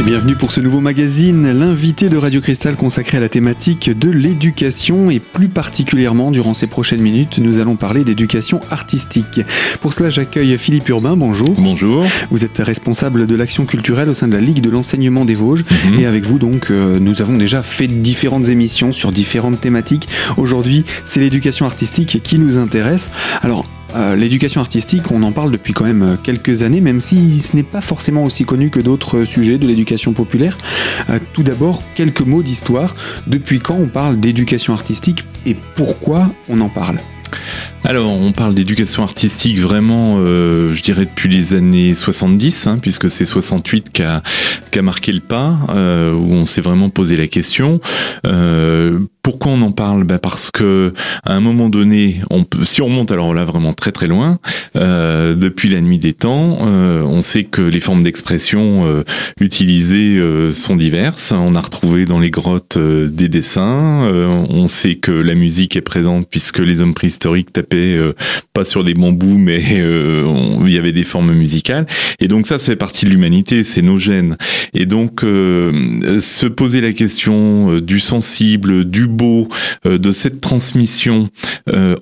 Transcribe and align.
Et 0.00 0.02
bienvenue 0.02 0.34
pour 0.34 0.50
ce 0.50 0.62
nouveau 0.62 0.80
magazine, 0.80 1.52
l'invité 1.52 2.08
de 2.08 2.16
Radio 2.16 2.40
Cristal 2.40 2.74
consacré 2.74 3.18
à 3.18 3.20
la 3.20 3.28
thématique 3.28 3.90
de 3.98 4.08
l'éducation 4.08 5.10
et 5.10 5.20
plus 5.20 5.48
particulièrement 5.48 6.30
durant 6.30 6.54
ces 6.54 6.66
prochaines 6.66 7.02
minutes, 7.02 7.36
nous 7.36 7.58
allons 7.58 7.76
parler 7.76 8.02
d'éducation 8.02 8.60
artistique. 8.70 9.42
Pour 9.82 9.92
cela, 9.92 10.08
j'accueille 10.08 10.56
Philippe 10.56 10.88
Urbain, 10.88 11.18
bonjour. 11.18 11.50
Bonjour. 11.50 12.06
Vous 12.30 12.46
êtes 12.46 12.56
responsable 12.58 13.26
de 13.26 13.36
l'action 13.36 13.66
culturelle 13.66 14.08
au 14.08 14.14
sein 14.14 14.26
de 14.26 14.32
la 14.32 14.40
Ligue 14.40 14.62
de 14.62 14.70
l'enseignement 14.70 15.26
des 15.26 15.34
Vosges 15.34 15.66
Mhm. 15.68 16.00
et 16.00 16.06
avec 16.06 16.24
vous 16.24 16.38
donc 16.38 16.70
euh, 16.70 16.98
nous 16.98 17.20
avons 17.20 17.36
déjà 17.36 17.62
fait 17.62 17.86
différentes 17.86 18.48
émissions 18.48 18.92
sur 18.92 19.12
différentes 19.12 19.60
thématiques. 19.60 20.08
Aujourd'hui, 20.38 20.86
c'est 21.04 21.20
l'éducation 21.20 21.66
artistique 21.66 22.22
qui 22.24 22.38
nous 22.38 22.56
intéresse. 22.56 23.10
Alors, 23.42 23.66
euh, 23.96 24.14
l'éducation 24.14 24.60
artistique, 24.60 25.10
on 25.10 25.22
en 25.22 25.32
parle 25.32 25.50
depuis 25.50 25.72
quand 25.72 25.84
même 25.84 26.02
euh, 26.02 26.16
quelques 26.22 26.62
années, 26.62 26.80
même 26.80 27.00
si 27.00 27.40
ce 27.40 27.56
n'est 27.56 27.62
pas 27.62 27.80
forcément 27.80 28.24
aussi 28.24 28.44
connu 28.44 28.70
que 28.70 28.80
d'autres 28.80 29.18
euh, 29.18 29.24
sujets 29.24 29.58
de 29.58 29.66
l'éducation 29.66 30.12
populaire. 30.12 30.56
Tout 31.32 31.42
d'abord, 31.42 31.82
quelques 31.94 32.20
mots 32.20 32.42
d'histoire. 32.42 32.94
Depuis 33.26 33.58
quand 33.58 33.74
on 33.74 33.86
parle 33.86 34.20
d'éducation 34.20 34.72
artistique 34.72 35.24
et 35.46 35.56
pourquoi 35.74 36.30
on 36.48 36.60
en 36.60 36.68
parle? 36.68 36.98
Alors, 37.82 38.10
on 38.10 38.32
parle 38.32 38.54
d'éducation 38.54 39.02
artistique 39.02 39.58
vraiment, 39.58 40.16
euh, 40.18 40.72
je 40.74 40.82
dirais, 40.82 41.06
depuis 41.06 41.30
les 41.30 41.54
années 41.54 41.94
70, 41.94 42.66
hein, 42.66 42.78
puisque 42.80 43.08
c'est 43.08 43.24
68 43.24 43.90
qui 43.90 44.02
a, 44.02 44.22
marqué 44.82 45.12
le 45.12 45.20
pas, 45.20 45.56
euh, 45.70 46.12
où 46.12 46.32
on 46.32 46.44
s'est 46.44 46.60
vraiment 46.60 46.90
posé 46.90 47.16
la 47.16 47.26
question. 47.26 47.80
Euh, 48.26 48.98
pourquoi 49.22 49.52
on 49.52 49.62
en 49.62 49.72
parle? 49.72 50.04
Ben 50.04 50.18
Parce 50.18 50.50
que 50.50 50.92
à 51.24 51.34
un 51.34 51.40
moment 51.40 51.68
donné, 51.68 52.20
on 52.30 52.44
peut, 52.44 52.64
si 52.64 52.82
on 52.82 52.86
remonte 52.86 53.12
alors 53.12 53.34
là 53.34 53.44
vraiment 53.44 53.72
très 53.72 53.92
très 53.92 54.06
loin, 54.06 54.38
depuis 54.74 55.68
la 55.68 55.80
nuit 55.80 55.98
des 55.98 56.14
temps, 56.14 56.58
on 56.60 57.20
sait 57.20 57.44
que 57.44 57.60
les 57.60 57.80
formes 57.80 58.02
d'expression 58.02 59.04
utilisées 59.38 60.18
sont 60.52 60.74
diverses. 60.74 61.32
On 61.32 61.54
a 61.54 61.60
retrouvé 61.60 62.06
dans 62.06 62.18
les 62.18 62.30
grottes 62.30 62.78
des 62.78 63.28
dessins. 63.28 64.08
On 64.48 64.68
sait 64.68 64.94
que 64.94 65.12
la 65.12 65.34
musique 65.34 65.76
est 65.76 65.82
présente 65.82 66.26
puisque 66.30 66.58
les 66.58 66.80
hommes 66.80 66.94
préhistoriques 66.94 67.52
euh, 67.74 68.12
pas 68.52 68.64
sur 68.64 68.84
des 68.84 68.94
bambous, 68.94 69.38
mais 69.38 69.62
euh, 69.72 70.24
il 70.66 70.72
y 70.72 70.78
avait 70.78 70.92
des 70.92 71.04
formes 71.04 71.32
musicales. 71.32 71.86
Et 72.20 72.28
donc 72.28 72.46
ça, 72.46 72.58
ça 72.58 72.66
fait 72.66 72.76
partie 72.76 73.04
de 73.04 73.10
l'humanité, 73.10 73.64
c'est 73.64 73.82
nos 73.82 73.98
gènes. 73.98 74.36
Et 74.74 74.86
donc 74.86 75.24
euh, 75.24 76.20
se 76.20 76.46
poser 76.46 76.80
la 76.80 76.92
question 76.92 77.78
du 77.80 78.00
sensible, 78.00 78.84
du 78.84 79.06
beau, 79.06 79.48
de 79.84 80.12
cette 80.12 80.40
transmission 80.40 81.28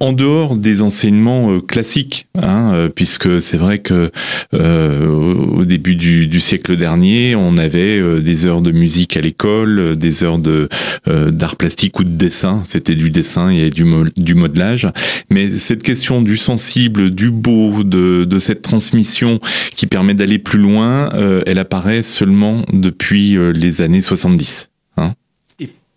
en 0.01 0.13
dehors 0.13 0.57
des 0.57 0.83
enseignements 0.83 1.61
classiques, 1.61 2.27
hein, 2.43 2.89
puisque 2.95 3.41
c'est 3.41 3.57
vrai 3.57 3.79
que 3.79 4.11
au 4.53 5.65
début 5.65 5.97
du, 5.97 6.27
du 6.27 6.41
siècle 6.41 6.77
dernier, 6.77 7.35
on 7.37 7.57
avait 7.59 8.21
des 8.21 8.47
heures 8.47 8.63
de 8.63 8.73
musique 8.73 9.17
à 9.17 9.21
l'école, 9.21 9.97
des 9.97 10.25
heures 10.25 10.39
de 10.39 10.69
d'art 11.07 11.57
plastique 11.57 11.99
ou 12.01 12.05
de 12.05 12.11
dessin. 12.11 12.63
C'était 12.69 12.95
du 12.95 13.11
dessin 13.11 13.51
et 13.51 13.71
du, 13.71 13.85
mo- 13.85 14.07
du 14.17 14.35
modelage. 14.35 14.89
Mais 15.31 15.58
cette 15.59 15.83
question 15.83 16.23
du 16.23 16.37
sensible, 16.37 17.11
du 17.11 17.31
beau, 17.31 17.85
de, 17.85 18.39
cette 18.39 18.63
transmission 18.63 19.41
qui 19.75 19.87
permet 19.87 20.15
d'aller 20.15 20.39
plus 20.39 20.59
loin, 20.59 21.11
euh, 21.15 21.43
elle 21.47 21.59
apparaît 21.59 22.03
seulement 22.03 22.63
depuis 22.73 23.37
euh, 23.37 23.51
les 23.51 23.81
années 23.81 24.01
70. 24.01 24.71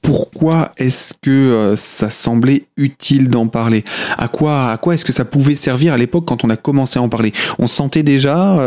Pourquoi 0.04 0.72
est-ce 0.78 1.14
que 1.22 1.30
euh, 1.30 1.76
ça 1.76 2.10
semblait 2.10 2.66
utile 2.76 3.30
d'en 3.30 3.46
parler? 3.46 3.84
À 4.18 4.28
quoi, 4.28 4.72
à 4.72 4.78
quoi 4.78 4.96
est-ce 4.96 5.06
que 5.06 5.14
ça 5.14 5.26
pouvait 5.26 5.54
servir 5.54 5.94
à 5.94 5.98
l'époque 5.98 6.26
quand 6.26 6.44
on 6.44 6.50
a 6.50 6.56
commencé 6.56 6.98
à 6.98 7.04
en 7.04 7.08
parler? 7.08 7.32
On 7.60 7.68
sentait 7.68 8.02
déjà 8.02 8.58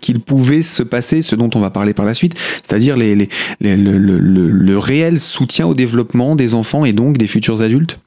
qu'il 0.00 0.20
pouvait 0.20 0.62
se 0.62 0.82
passer 0.82 1.20
ce 1.20 1.36
dont 1.36 1.50
on 1.54 1.60
va 1.60 1.68
parler 1.68 1.92
par 1.92 2.06
la 2.06 2.14
suite, 2.14 2.36
c'est-à-dire 2.62 2.96
le 2.96 4.76
réel 4.78 5.20
soutien 5.20 5.66
au 5.66 5.74
développement 5.74 6.34
des 6.34 6.54
enfants 6.54 6.86
et 6.86 6.94
donc 6.94 7.18
des 7.18 7.26
futurs 7.26 7.60
adultes? 7.60 7.98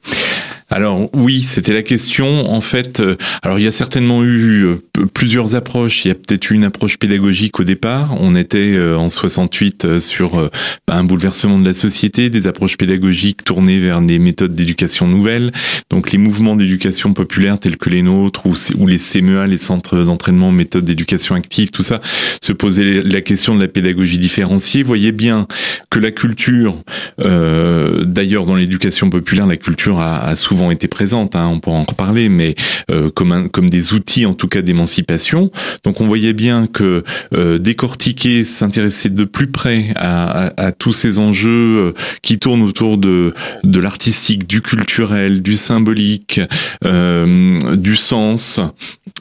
Alors 0.72 1.10
oui, 1.12 1.42
c'était 1.42 1.74
la 1.74 1.82
question. 1.82 2.50
En 2.50 2.62
fait, 2.62 3.00
euh, 3.00 3.16
alors 3.42 3.58
il 3.58 3.62
y 3.62 3.68
a 3.68 3.72
certainement 3.72 4.24
eu 4.24 4.64
euh, 4.64 4.76
plusieurs 5.12 5.54
approches. 5.54 6.06
Il 6.06 6.08
y 6.08 6.10
a 6.10 6.14
peut-être 6.14 6.50
eu 6.50 6.54
une 6.54 6.64
approche 6.64 6.98
pédagogique 6.98 7.60
au 7.60 7.64
départ. 7.64 8.16
On 8.18 8.34
était 8.34 8.72
euh, 8.72 8.96
en 8.96 9.10
68 9.10 9.84
euh, 9.84 10.00
sur 10.00 10.50
un 10.88 11.04
bouleversement 11.04 11.58
de 11.58 11.66
la 11.66 11.74
société, 11.74 12.30
des 12.30 12.46
approches 12.46 12.78
pédagogiques 12.78 13.44
tournées 13.44 13.80
vers 13.80 14.00
des 14.00 14.18
méthodes 14.18 14.54
d'éducation 14.54 15.06
nouvelles. 15.06 15.52
Donc 15.90 16.10
les 16.10 16.16
mouvements 16.16 16.56
d'éducation 16.56 17.12
populaire 17.12 17.58
tels 17.58 17.76
que 17.76 17.90
les 17.90 18.00
nôtres 18.00 18.46
ou, 18.46 18.86
les 18.86 18.98
CMEA, 18.98 19.46
les 19.46 19.58
centres 19.58 19.98
d'entraînement, 19.98 20.52
méthodes 20.52 20.86
d'éducation 20.86 21.34
active, 21.34 21.70
tout 21.70 21.82
ça, 21.82 22.00
se 22.40 22.54
posaient 22.54 23.02
la 23.02 23.20
question 23.20 23.54
de 23.54 23.60
la 23.60 23.68
pédagogie 23.68 24.18
différenciée. 24.18 24.82
Voyez 24.82 25.12
bien 25.12 25.46
que 25.90 25.98
la 25.98 26.10
culture, 26.12 26.76
d'ailleurs 27.18 28.46
dans 28.46 28.54
l'éducation 28.54 29.10
populaire, 29.10 29.46
la 29.46 29.56
culture 29.56 30.00
a 30.00 30.34
souvent 30.36 30.61
été 30.70 30.88
présente, 30.88 31.36
hein, 31.36 31.48
on 31.52 31.58
pourra 31.58 31.78
en 31.78 31.84
reparler, 31.84 32.28
mais 32.28 32.54
euh, 32.90 33.10
comme, 33.10 33.70
des 33.70 33.92
outils 33.92 34.26
en 34.26 34.34
tout 34.34 34.48
cas 34.48 34.62
d'émancipation. 34.62 35.50
Donc 35.84 36.00
on 36.00 36.06
voyait 36.06 36.32
bien 36.32 36.66
que 36.66 37.04
euh, 37.34 37.58
décortiquer, 37.58 38.44
s'intéresser 38.44 39.10
de 39.10 39.24
plus 39.24 39.48
près 39.48 39.92
à, 39.96 40.72
tous 40.78 40.92
ces 40.92 41.18
enjeux 41.18 41.50
euh, 41.50 41.92
qui 42.22 42.38
tournent 42.38 42.62
autour 42.62 42.98
de, 42.98 43.34
l'artistique, 43.64 44.46
du 44.46 44.62
culturel, 44.62 45.42
du 45.42 45.56
symbolique, 45.56 46.40
du 46.84 47.96
sens, 47.96 48.60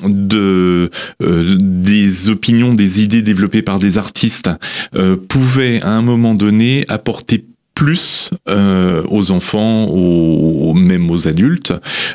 de 0.04 0.90
des 1.22 2.30
opinions, 2.30 2.74
des 2.74 3.02
idées 3.02 3.22
développées 3.22 3.62
par 3.62 3.80
des 3.80 3.98
artistes 3.98 4.50
pouvait 5.28 5.82
à 5.82 5.92
un 5.92 6.02
moment 6.02 6.34
donné 6.34 6.86
apporter 6.90 7.46
plus 7.82 8.30
euh, 8.48 9.02
aux 9.10 9.32
enfants, 9.32 9.86
aux, 9.86 10.76
même 10.76 11.10
aux 11.10 11.28
adultes, 11.28 11.74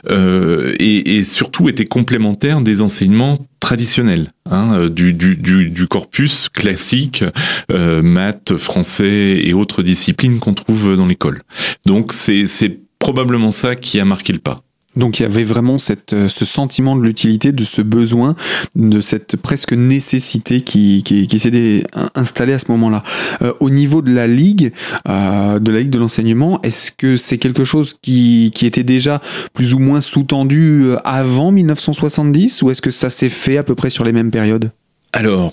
euh, 0.09 0.73
et, 0.79 1.25
surtout 1.25 1.69
était 1.69 1.85
complémentaire 1.85 2.61
des 2.61 2.83
enseignements 2.83 3.37
traditionnels, 3.59 4.31
hein, 4.49 4.75
euh, 4.75 4.89
du, 4.89 5.89
corpus 5.89 6.49
classique, 6.49 7.25
euh, 7.73 8.01
maths, 8.01 8.57
français 8.57 9.41
et 9.43 9.55
autres 9.55 9.83
disciplines 9.83 10.39
qu'on 10.39 10.55
trouve 10.55 10.97
dans 10.97 11.07
l'école. 11.07 11.43
Donc 11.85 12.13
c'est 12.13 12.79
probablement 13.01 13.51
ça 13.51 13.75
qui 13.75 13.99
a 13.99 14.05
marqué 14.05 14.33
le 14.33 14.39
pas. 14.39 14.61
Donc 14.97 15.21
il 15.21 15.23
y 15.23 15.27
avait 15.27 15.45
vraiment 15.45 15.77
euh, 16.13 16.29
ce 16.29 16.45
sentiment 16.45 16.97
de 16.97 17.03
l'utilité, 17.03 17.53
de 17.53 17.65
ce 17.65 17.83
besoin, 17.83 18.35
de 18.75 19.01
cette 19.01 19.37
presque 19.37 19.73
nécessité 19.73 20.63
qui, 20.63 21.03
qui, 21.05 21.39
s'est 21.39 21.85
installée 22.15 22.55
à 22.55 22.59
ce 22.59 22.71
moment-là. 22.71 23.03
Euh, 23.43 23.53
au 23.61 23.71
niveau 23.71 24.03
de 24.03 24.13
la 24.13 24.27
ligue, 24.27 24.73
euh, 25.09 25.59
de 25.59 25.71
la 25.71 25.81
ligue 25.81 25.91
de 25.91 25.99
l'enseignement, 25.99 26.61
est-ce 26.63 26.93
que 26.93 27.17
c'est 27.17 27.39
quelque 27.39 27.65
chose 27.65 27.95
qui, 28.01 28.53
était 28.67 28.83
déjà 28.83 29.21
plus 29.53 29.75
ou 29.75 29.79
moins 29.79 30.01
sous-tendu 30.01 30.87
avant 31.05 31.53
1970 31.53 32.63
ou 32.63 32.71
est-ce 32.73 32.83
que 32.83 32.91
ça 32.91 33.11
s'est 33.11 33.29
fait 33.29 33.59
à 33.59 33.63
peu 33.63 33.77
près 33.77 33.91
sur 33.91 34.03
les 34.03 34.11
mêmes 34.11 34.33
périodes? 34.33 34.73
Alors, 35.13 35.53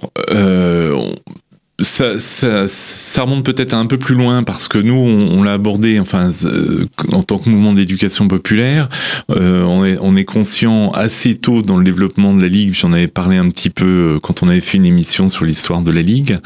ça, 1.81 2.19
ça, 2.19 2.67
ça 2.67 3.23
remonte 3.23 3.43
peut-être 3.43 3.73
un 3.73 3.87
peu 3.87 3.97
plus 3.97 4.13
loin 4.13 4.43
parce 4.43 4.67
que 4.67 4.77
nous, 4.77 4.93
on, 4.93 5.41
l'a 5.41 5.53
abordé, 5.53 5.99
enfin, 5.99 6.31
euh, 6.43 6.85
en 7.11 7.23
tant 7.23 7.39
que 7.39 7.49
mouvement 7.49 7.73
d'éducation 7.73 8.27
populaire, 8.27 8.89
euh, 9.31 9.63
on, 9.63 9.83
est, 9.83 9.97
on 9.99 10.15
est 10.15 10.23
conscient 10.23 10.91
assez 10.91 11.35
tôt 11.35 11.63
dans 11.63 11.77
le 11.77 11.83
développement 11.83 12.33
de 12.35 12.41
la 12.41 12.47
ligue. 12.47 12.75
J'en 12.75 12.93
avais 12.93 13.07
parlé 13.07 13.37
un 13.37 13.49
petit 13.49 13.71
peu 13.71 13.85
euh, 14.15 14.19
quand 14.19 14.43
on 14.43 14.49
avait 14.49 14.61
fait 14.61 14.77
une 14.77 14.85
émission 14.85 15.29
sur 15.29 15.45
l'histoire 15.45 15.81
de 15.81 15.91
la 15.91 16.03
ligue, 16.03 16.37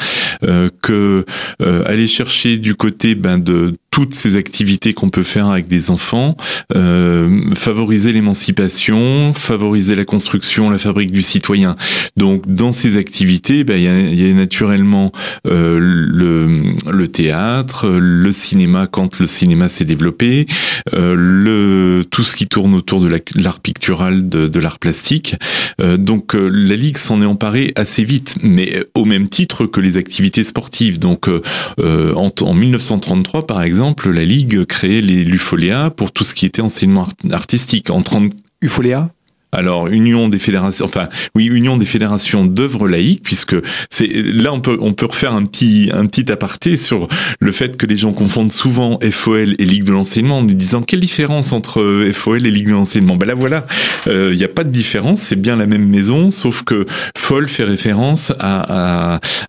euh, 0.43 0.69
que 0.81 1.25
euh, 1.61 1.83
aller 1.85 2.07
chercher 2.07 2.57
du 2.57 2.75
côté 2.75 3.15
ben, 3.15 3.37
de 3.37 3.75
toutes 3.97 4.13
ces 4.13 4.35
activités 4.35 4.93
qu'on 4.93 5.09
peut 5.09 5.23
faire 5.23 5.47
avec 5.47 5.67
des 5.67 5.89
enfants, 5.89 6.37
euh, 6.75 7.41
favoriser 7.55 8.11
l'émancipation, 8.13 9.33
favoriser 9.33 9.95
la 9.95 10.05
construction, 10.05 10.69
la 10.69 10.77
fabrique 10.77 11.11
du 11.11 11.23
citoyen. 11.23 11.75
Donc 12.15 12.43
dans 12.45 12.71
ces 12.71 12.97
activités, 12.97 13.63
ben, 13.63 13.75
il 13.77 13.83
y, 13.83 13.87
a, 13.87 13.99
y 13.99 14.29
a 14.29 14.33
naturellement 14.35 15.11
euh, 15.47 15.79
le, 15.81 16.61
le 16.91 17.07
théâtre, 17.07 17.89
le 17.89 18.31
cinéma 18.31 18.85
quand 18.85 19.17
le 19.19 19.25
cinéma 19.25 19.67
s'est 19.67 19.83
développé, 19.83 20.45
euh, 20.93 21.15
le 21.17 22.03
tout 22.11 22.21
ce 22.21 22.35
qui 22.35 22.45
tourne 22.45 22.75
autour 22.75 23.01
de 23.01 23.07
la- 23.07 23.17
de 23.17 23.41
l'art 23.41 23.61
pictural, 23.61 24.29
de, 24.29 24.45
de 24.47 24.59
l'art 24.59 24.77
plastique. 24.77 25.33
Euh, 25.81 25.97
donc 25.97 26.35
euh, 26.35 26.49
la 26.53 26.75
ligue 26.75 26.99
s'en 26.99 27.19
est 27.23 27.25
emparée 27.25 27.73
assez 27.75 28.03
vite, 28.03 28.35
mais 28.43 28.85
au 28.93 29.05
même 29.05 29.27
titre 29.27 29.65
que 29.65 29.81
les 29.81 29.97
activités 29.97 30.43
sportives. 30.43 30.99
Donc 30.99 31.27
euh, 31.27 31.41
euh, 31.79 32.13
en, 32.13 32.29
en 32.41 32.53
1933 32.53 33.47
par 33.47 33.63
exemple, 33.63 33.86
la 34.09 34.25
ligue 34.25 34.65
créait 34.65 35.01
les 35.01 35.23
l'UFOLEA 35.23 35.89
pour 35.91 36.11
tout 36.11 36.23
ce 36.23 36.33
qui 36.33 36.45
était 36.45 36.61
enseignement 36.61 37.01
art- 37.03 37.31
artistique. 37.33 37.89
En 37.89 38.01
30, 38.01 38.31
Ufoléa 38.61 39.11
Alors, 39.51 39.87
union 39.87 40.29
des 40.29 40.39
fédérations, 40.39 40.85
enfin, 40.85 41.09
oui, 41.35 41.45
union 41.45 41.77
des 41.77 41.85
fédérations 41.85 42.45
d'œuvres 42.45 42.87
laïques, 42.87 43.23
puisque 43.23 43.55
c'est 43.89 44.07
là 44.07 44.53
on 44.53 44.59
peut 44.59 44.77
on 44.81 44.93
peut 44.93 45.05
refaire 45.05 45.33
un 45.33 45.45
petit 45.45 45.89
un 45.93 46.05
petit 46.05 46.31
aparté 46.31 46.77
sur 46.77 47.07
le 47.39 47.51
fait 47.51 47.77
que 47.77 47.85
les 47.85 47.97
gens 47.97 48.13
confondent 48.13 48.51
souvent 48.51 48.99
FOL 49.11 49.55
et 49.57 49.65
Ligue 49.65 49.83
de 49.83 49.91
l'enseignement 49.91 50.39
en 50.39 50.43
nous 50.43 50.53
disant 50.53 50.81
quelle 50.81 50.99
différence 50.99 51.53
entre 51.53 52.09
FOL 52.13 52.45
et 52.45 52.51
Ligue 52.51 52.67
de 52.67 52.73
l'enseignement? 52.73 53.15
Ben 53.15 53.27
là 53.27 53.35
voilà, 53.35 53.65
il 54.05 54.35
n'y 54.35 54.43
a 54.43 54.49
pas 54.49 54.63
de 54.63 54.69
différence, 54.69 55.21
c'est 55.21 55.39
bien 55.39 55.55
la 55.55 55.65
même 55.65 55.87
maison, 55.87 56.29
sauf 56.31 56.63
que 56.63 56.85
FOL 57.15 57.47
fait 57.47 57.63
référence 57.63 58.33
à 58.39 58.57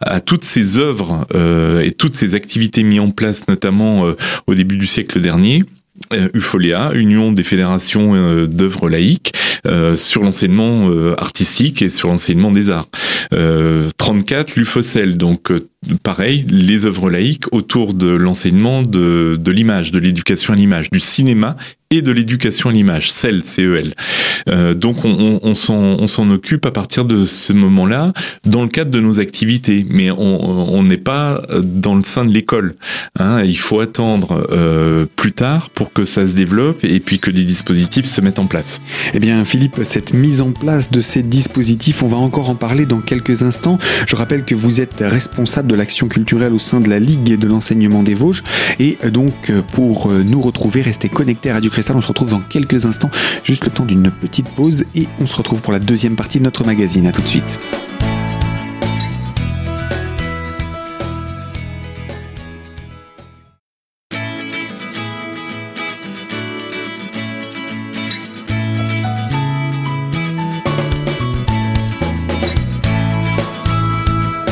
à, 0.01 0.21
toutes 0.21 0.45
ces 0.45 0.79
œuvres 0.79 1.27
euh, 1.35 1.81
et 1.81 1.93
toutes 1.93 2.15
ces 2.15 2.35
activités 2.35 2.83
mises 2.83 3.01
en 3.01 3.11
place, 3.11 3.47
notamment 3.49 4.07
euh, 4.07 4.17
au 4.47 4.55
début 4.55 4.77
du 4.77 4.87
siècle 4.87 5.21
dernier 5.21 5.65
euh, 6.13 6.29
UFOLEA, 6.35 6.93
Union 6.95 7.33
des 7.33 7.43
fédérations 7.43 8.15
euh, 8.15 8.47
d'œuvres 8.47 8.89
laïques, 8.89 9.33
euh, 9.67 9.95
sur 9.95 10.23
l'enseignement 10.23 10.89
artistique 11.19 11.83
et 11.83 11.89
sur 11.91 12.09
l'enseignement 12.09 12.51
des 12.51 12.71
arts. 12.71 12.89
34, 13.97 14.57
l'UFOCEL, 14.57 15.17
donc 15.17 15.53
pareil, 16.03 16.47
les 16.49 16.87
œuvres 16.87 17.11
laïques 17.11 17.53
autour 17.53 17.95
de 17.95 18.09
l'enseignement 18.09 18.83
de 18.83 19.51
l'image, 19.51 19.91
de 19.93 19.99
l'éducation 19.99 20.53
à 20.53 20.57
l'image, 20.57 20.91
du 20.91 21.01
cinéma 21.01 21.57
et 21.91 22.03
de 22.03 22.11
l'éducation 22.13 22.69
à 22.69 22.73
l'image, 22.73 23.11
CEL, 23.11 23.43
CEL. 23.43 23.95
Euh, 24.49 24.75
donc 24.75 25.07
on, 25.07 25.41
on, 25.43 25.53
on 25.71 26.07
s'en 26.07 26.31
occupe 26.31 26.67
à 26.67 26.71
partir 26.71 27.07
de 27.07 27.25
ce 27.25 27.55
moment-là 27.55 28.13
dans 28.45 28.61
le 28.63 28.69
cadre 28.69 28.91
de 28.91 29.01
nos 29.01 29.21
activités, 29.21 29.87
mais 29.89 30.11
on 30.11 30.83
n'est 30.83 30.99
pas 30.99 31.43
dans 31.63 31.95
le 31.95 32.05
sein 32.05 32.27
de 32.27 32.33
l'école. 32.33 32.75
Hein. 33.19 33.43
Il 33.43 33.57
faut 33.57 33.81
attendre 33.81 34.47
euh, 34.51 35.07
plus 35.17 35.33
tard 35.33 35.71
pour 35.71 35.93
que 35.95 36.05
ça 36.05 36.27
se 36.27 36.33
développe 36.33 36.85
et 36.85 37.01
puis 37.01 37.19
que 37.21 37.31
les 37.31 37.45
dispositifs 37.45 38.05
se 38.05 38.21
mettent 38.21 38.39
en 38.39 38.47
place. 38.47 38.83
Eh 39.15 39.19
bien 39.19 39.43
Philippe, 39.45 39.81
cette 39.85 40.13
mise 40.13 40.43
en 40.43 40.53
place 40.53 40.91
de 40.91 41.01
ces 41.01 41.23
dispositifs, 41.23 42.03
on 42.03 42.07
va 42.07 42.19
encore 42.19 42.51
en 42.51 42.55
parler 42.55 42.85
dans 42.85 43.01
quelques 43.01 43.43
instants. 43.43 43.79
Je 44.07 44.15
rappelle 44.15 44.45
que 44.45 44.55
vous 44.55 44.83
êtes 44.83 45.01
responsable 45.01 45.71
de 45.71 45.75
l'action 45.75 46.09
culturelle 46.09 46.53
au 46.53 46.59
sein 46.59 46.81
de 46.81 46.91
la 46.91 46.99
Ligue 46.99 47.39
de 47.39 47.49
l'enseignement 47.49 48.03
des 48.03 48.15
Vosges 48.15 48.43
et 48.79 48.99
donc 49.11 49.51
pour 49.73 50.13
nous 50.13 50.41
retrouver, 50.43 50.83
restez 50.83 51.09
connectés 51.09 51.51
à 51.51 51.55
Radio 51.55 51.71
on 51.95 52.01
se 52.01 52.09
retrouve 52.09 52.31
dans 52.31 52.41
quelques 52.41 52.87
instants, 52.87 53.11
juste 53.45 53.65
le 53.65 53.71
temps 53.71 53.85
d'une 53.85 54.11
petite 54.11 54.49
pause 54.49 54.85
et 54.95 55.07
on 55.21 55.27
se 55.27 55.37
retrouve 55.37 55.61
pour 55.61 55.73
la 55.73 55.79
deuxième 55.79 56.17
partie 56.17 56.39
de 56.39 56.45
notre 56.45 56.65
magazine. 56.65 57.07
A 57.07 57.13
tout 57.13 57.23
de 57.23 57.29
suite. 57.29 57.59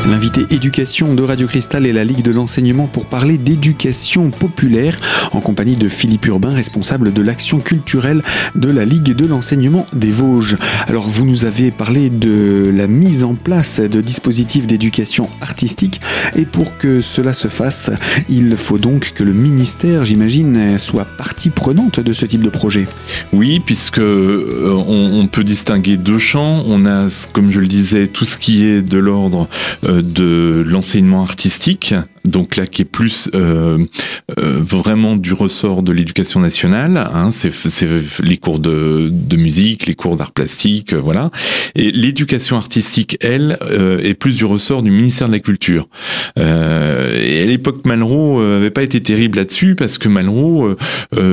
L'invité 0.09 0.45
éducation 0.51 1.15
de 1.15 1.21
Radio 1.21 1.47
Cristal 1.47 1.85
et 1.85 1.91
la 1.91 2.05
Ligue 2.05 2.21
de 2.21 2.31
l'enseignement 2.31 2.87
pour 2.87 3.07
parler 3.07 3.37
d'éducation 3.37 4.29
populaire 4.29 4.97
en 5.33 5.41
compagnie 5.41 5.75
de 5.75 5.89
Philippe 5.89 6.27
Urbain, 6.27 6.53
responsable 6.53 7.11
de 7.11 7.21
l'action 7.21 7.59
culturelle 7.59 8.21
de 8.55 8.69
la 8.69 8.85
Ligue 8.85 9.13
de 9.13 9.25
l'enseignement 9.25 9.85
des 9.91 10.11
Vosges. 10.11 10.55
Alors 10.87 11.09
vous 11.09 11.25
nous 11.25 11.43
avez 11.43 11.71
parlé 11.71 12.09
de 12.09 12.71
la 12.73 12.87
mise 12.87 13.25
en 13.25 13.35
place 13.35 13.81
de 13.81 13.99
dispositifs 13.99 14.65
d'éducation 14.65 15.29
artistique 15.41 15.99
et 16.37 16.45
pour 16.45 16.77
que 16.77 17.01
cela 17.01 17.33
se 17.33 17.49
fasse, 17.49 17.91
il 18.29 18.55
faut 18.55 18.77
donc 18.77 19.11
que 19.13 19.23
le 19.23 19.33
ministère, 19.33 20.05
j'imagine, 20.05 20.79
soit 20.79 21.05
partie 21.05 21.49
prenante 21.49 21.99
de 21.99 22.13
ce 22.13 22.25
type 22.25 22.43
de 22.43 22.49
projet. 22.49 22.87
Oui, 23.33 23.59
puisque 23.59 23.99
euh, 23.99 24.73
on, 24.87 25.27
peut 25.27 25.43
distinguer 25.43 25.97
deux 25.97 26.17
champs. 26.17 26.63
On 26.65 26.85
a, 26.85 27.07
comme 27.33 27.51
je 27.51 27.59
le 27.59 27.67
disais, 27.67 28.07
tout 28.07 28.23
ce 28.23 28.37
qui 28.37 28.63
est 28.63 28.81
de 28.81 28.97
l'ordre 28.97 29.49
euh, 29.85 29.96
de 30.01 30.63
l'enseignement 30.67 31.23
artistique, 31.23 31.93
donc 32.27 32.55
là 32.55 32.67
qui 32.67 32.83
est 32.83 32.85
plus 32.85 33.29
euh, 33.33 33.77
euh, 34.39 34.59
vraiment 34.59 35.15
du 35.15 35.33
ressort 35.33 35.83
de 35.83 35.91
l'éducation 35.91 36.39
nationale, 36.39 36.97
hein, 37.13 37.31
c'est 37.31 37.51
les 38.23 38.37
cours 38.37 38.59
de, 38.59 39.09
de, 39.11 39.37
musique, 39.37 39.87
les 39.87 39.95
cours 39.95 40.15
d'art 40.15 40.31
plastique, 40.31 40.93
euh, 40.93 40.99
voilà. 40.99 41.31
Et 41.75 41.91
l'éducation 41.91 42.57
artistique, 42.57 43.17
elle, 43.21 43.57
euh, 43.61 43.99
est 43.99 44.13
plus 44.13 44.35
du 44.35 44.45
ressort 44.45 44.81
du 44.81 44.91
ministère 44.91 45.27
de 45.27 45.33
la 45.33 45.39
Culture. 45.39 45.87
Euh, 46.37 47.21
et 47.23 47.43
à 47.43 47.45
l'époque, 47.45 47.85
Malraux 47.85 48.39
avait 48.39 48.71
pas 48.71 48.83
été 48.83 49.01
terrible 49.01 49.37
là-dessus 49.37 49.75
parce 49.75 49.97
que 49.97 50.09
Malraux 50.09 50.75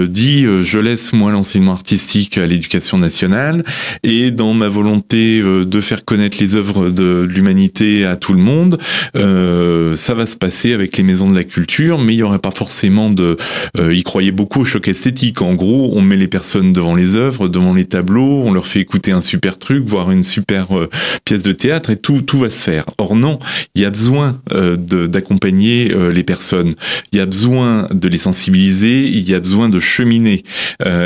dit 0.09 0.47
je 0.63 0.79
laisse 0.79 1.13
moi 1.13 1.33
l'enseignement 1.33 1.73
artistique 1.73 2.39
à 2.39 2.47
l'éducation 2.47 2.99
nationale 2.99 3.65
et 4.03 4.31
dans 4.31 4.55
ma 4.55 4.69
volonté 4.69 5.41
de 5.41 5.81
faire 5.81 6.05
connaître 6.05 6.39
les 6.41 6.57
œuvres 6.57 6.91
de 6.91 7.27
l'humanité 7.29 8.05
à 8.05 8.17
tout 8.17 8.33
le 8.33 8.41
monde, 8.41 8.79
ça 9.15 10.15
va 10.15 10.27
se 10.27 10.37
passer 10.37 10.73
avec 10.73 10.84
les 10.97 11.03
maisons 11.03 11.31
de 11.31 11.35
la 11.35 11.45
culture, 11.45 11.99
mais 11.99 12.15
il 12.15 12.19
y 12.19 12.23
aurait 12.23 12.39
pas 12.39 12.51
forcément 12.51 13.11
de. 13.11 13.37
Euh, 13.79 13.95
ils 13.95 14.05
croyaient 14.05 14.33
beaucoup 14.33 14.61
au 14.61 14.65
choc 14.65 14.89
esthétique. 14.89 15.43
En 15.43 15.55
gros, 15.55 15.93
on 15.95 16.03
met 16.03 16.17
les 16.17 16.29
personnes 16.29 16.73
devant 16.73 16.95
les 16.95 17.17
œuvres, 17.17 17.49
devant 17.49 17.75
les 17.75 17.85
tableaux, 17.85 18.43
on 18.45 18.53
leur 18.53 18.67
fait 18.67 18.81
écouter 18.81 19.13
un 19.13 19.23
super 19.23 19.59
truc, 19.59 19.85
voir 19.85 20.11
une 20.11 20.25
super 20.25 20.77
euh, 20.77 20.89
pièce 21.25 21.43
de 21.43 21.53
théâtre, 21.53 21.91
et 21.91 21.97
tout 21.97 22.23
tout 22.23 22.39
va 22.39 22.51
se 22.51 22.63
faire. 22.63 22.85
Or 22.99 23.17
non, 23.17 23.39
il 23.75 23.83
y 23.83 23.85
a 23.85 23.91
besoin 23.91 24.41
euh, 24.53 24.77
d'accompagner 24.77 25.93
euh, 25.93 26.13
les 26.13 26.25
personnes. 26.25 26.75
Il 27.13 27.19
y 27.19 27.21
a 27.21 27.27
besoin 27.27 27.89
de 27.93 28.09
les 28.09 28.19
sensibiliser. 28.19 29.09
Il 29.09 29.29
y 29.29 29.35
a 29.35 29.41
besoin 29.41 29.69
de 29.69 29.81
cheminer. 29.81 30.45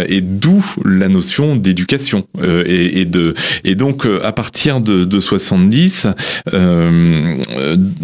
et 0.08 0.20
d'où 0.20 0.64
la 0.84 1.08
notion 1.08 1.56
d'éducation. 1.56 2.26
Et, 2.66 3.00
et, 3.00 3.04
de 3.04 3.34
et 3.64 3.74
donc 3.74 4.06
à 4.22 4.32
partir 4.32 4.80
de, 4.80 5.04
de 5.04 5.20
70, 5.20 6.06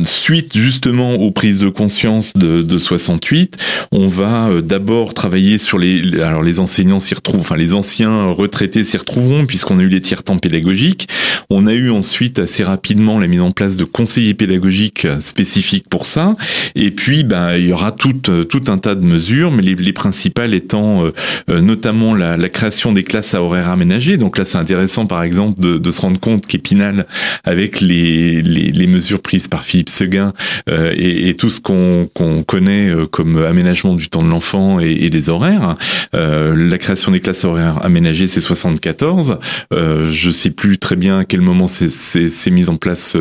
suite 0.05 0.56
justement 0.56 1.15
aux 1.15 1.31
prises 1.31 1.59
de 1.59 1.64
de 1.65 1.71
conscience 1.71 2.33
de, 2.35 2.63
de 2.63 2.79
68, 2.79 3.57
on 3.93 4.09
va 4.09 4.49
euh, 4.49 4.61
d'abord 4.61 5.15
travailler 5.15 5.59
sur 5.59 5.79
les, 5.79 6.21
alors 6.21 6.43
les 6.43 6.61
enseignants 6.61 7.01
s'y 7.01 7.15
retrouvent, 7.15 7.41
enfin 7.41 7.57
les 7.57 7.75
anciens 7.75 8.31
retraités 8.31 8.85
s'y 8.85 8.97
retrouveront 8.97 9.47
puisqu'on 9.47 9.79
a 9.79 9.83
eu 9.83 9.89
les 9.89 10.01
tiers 10.01 10.23
temps 10.23 10.39
pédagogiques. 10.39 11.09
On 11.51 11.67
a 11.67 11.75
eu 11.75 11.91
ensuite 11.91 12.39
assez 12.39 12.65
rapidement 12.65 13.19
la 13.19 13.27
mise 13.27 13.41
en 13.41 13.51
place 13.51 13.77
de 13.77 13.85
conseillers 13.85 14.35
pédagogiques 14.35 15.07
spécifiques 15.21 15.89
pour 15.89 16.07
ça. 16.07 16.37
Et 16.75 16.91
puis, 16.91 17.25
ben, 17.25 17.55
il 17.55 17.67
y 17.67 17.73
aura 17.73 17.93
tout, 17.93 18.13
tout 18.13 18.63
un 18.69 18.79
tas 18.79 18.95
de 18.95 19.05
mesures, 19.05 19.51
mais 19.51 19.63
les, 19.63 19.75
les 19.75 19.93
principales 19.93 20.55
étant 20.55 21.05
euh, 21.05 21.13
euh, 21.51 21.61
notamment 21.61 22.15
la, 22.15 22.37
création 22.49 22.93
des 22.93 23.03
classes 23.03 23.35
à 23.35 23.43
horaires 23.43 23.69
aménagés. 23.69 24.17
Donc 24.17 24.39
là, 24.39 24.45
c'est 24.45 24.59
intéressant, 24.59 25.07
par 25.07 25.23
exemple, 25.23 25.61
de, 25.61 25.91
se 25.91 26.01
rendre 26.01 26.21
compte 26.21 26.47
qu'Épinal, 26.47 27.07
avec 27.45 27.81
les, 27.81 28.43
les, 28.43 28.87
mesures 28.87 29.23
prises 29.23 29.49
par 29.49 29.65
Philippe 29.65 29.89
Seguin 29.89 30.33
euh, 30.69 30.93
et, 30.95 31.29
et 31.29 31.35
tout 31.35 31.44
ce 31.49 31.61
qu'on 31.61 32.43
connaît 32.44 32.91
euh, 32.91 33.06
comme 33.06 33.44
aménagement 33.44 33.94
du 33.94 34.08
temps 34.08 34.23
de 34.23 34.29
l'enfant 34.29 34.81
et, 34.81 34.91
et, 34.91 35.11
des 35.11 35.29
horaires. 35.29 35.76
Euh, 36.14 36.55
la 36.56 36.79
création 36.79 37.12
des 37.12 37.20
classes 37.20 37.44
horaires 37.44 37.85
aménagées, 37.85 38.29
c'est 38.29 38.41
74. 38.41 39.39
Euh, 39.72 40.10
je 40.10 40.31
sais 40.31 40.51
plus 40.51 40.79
très 40.79 40.96
bien 40.96 41.20
à 41.20 41.24
quel 41.24 41.41
moment 41.41 41.69
c'est 41.69 42.51
mis 42.51 42.69
en 42.69 42.77
place 42.77 43.17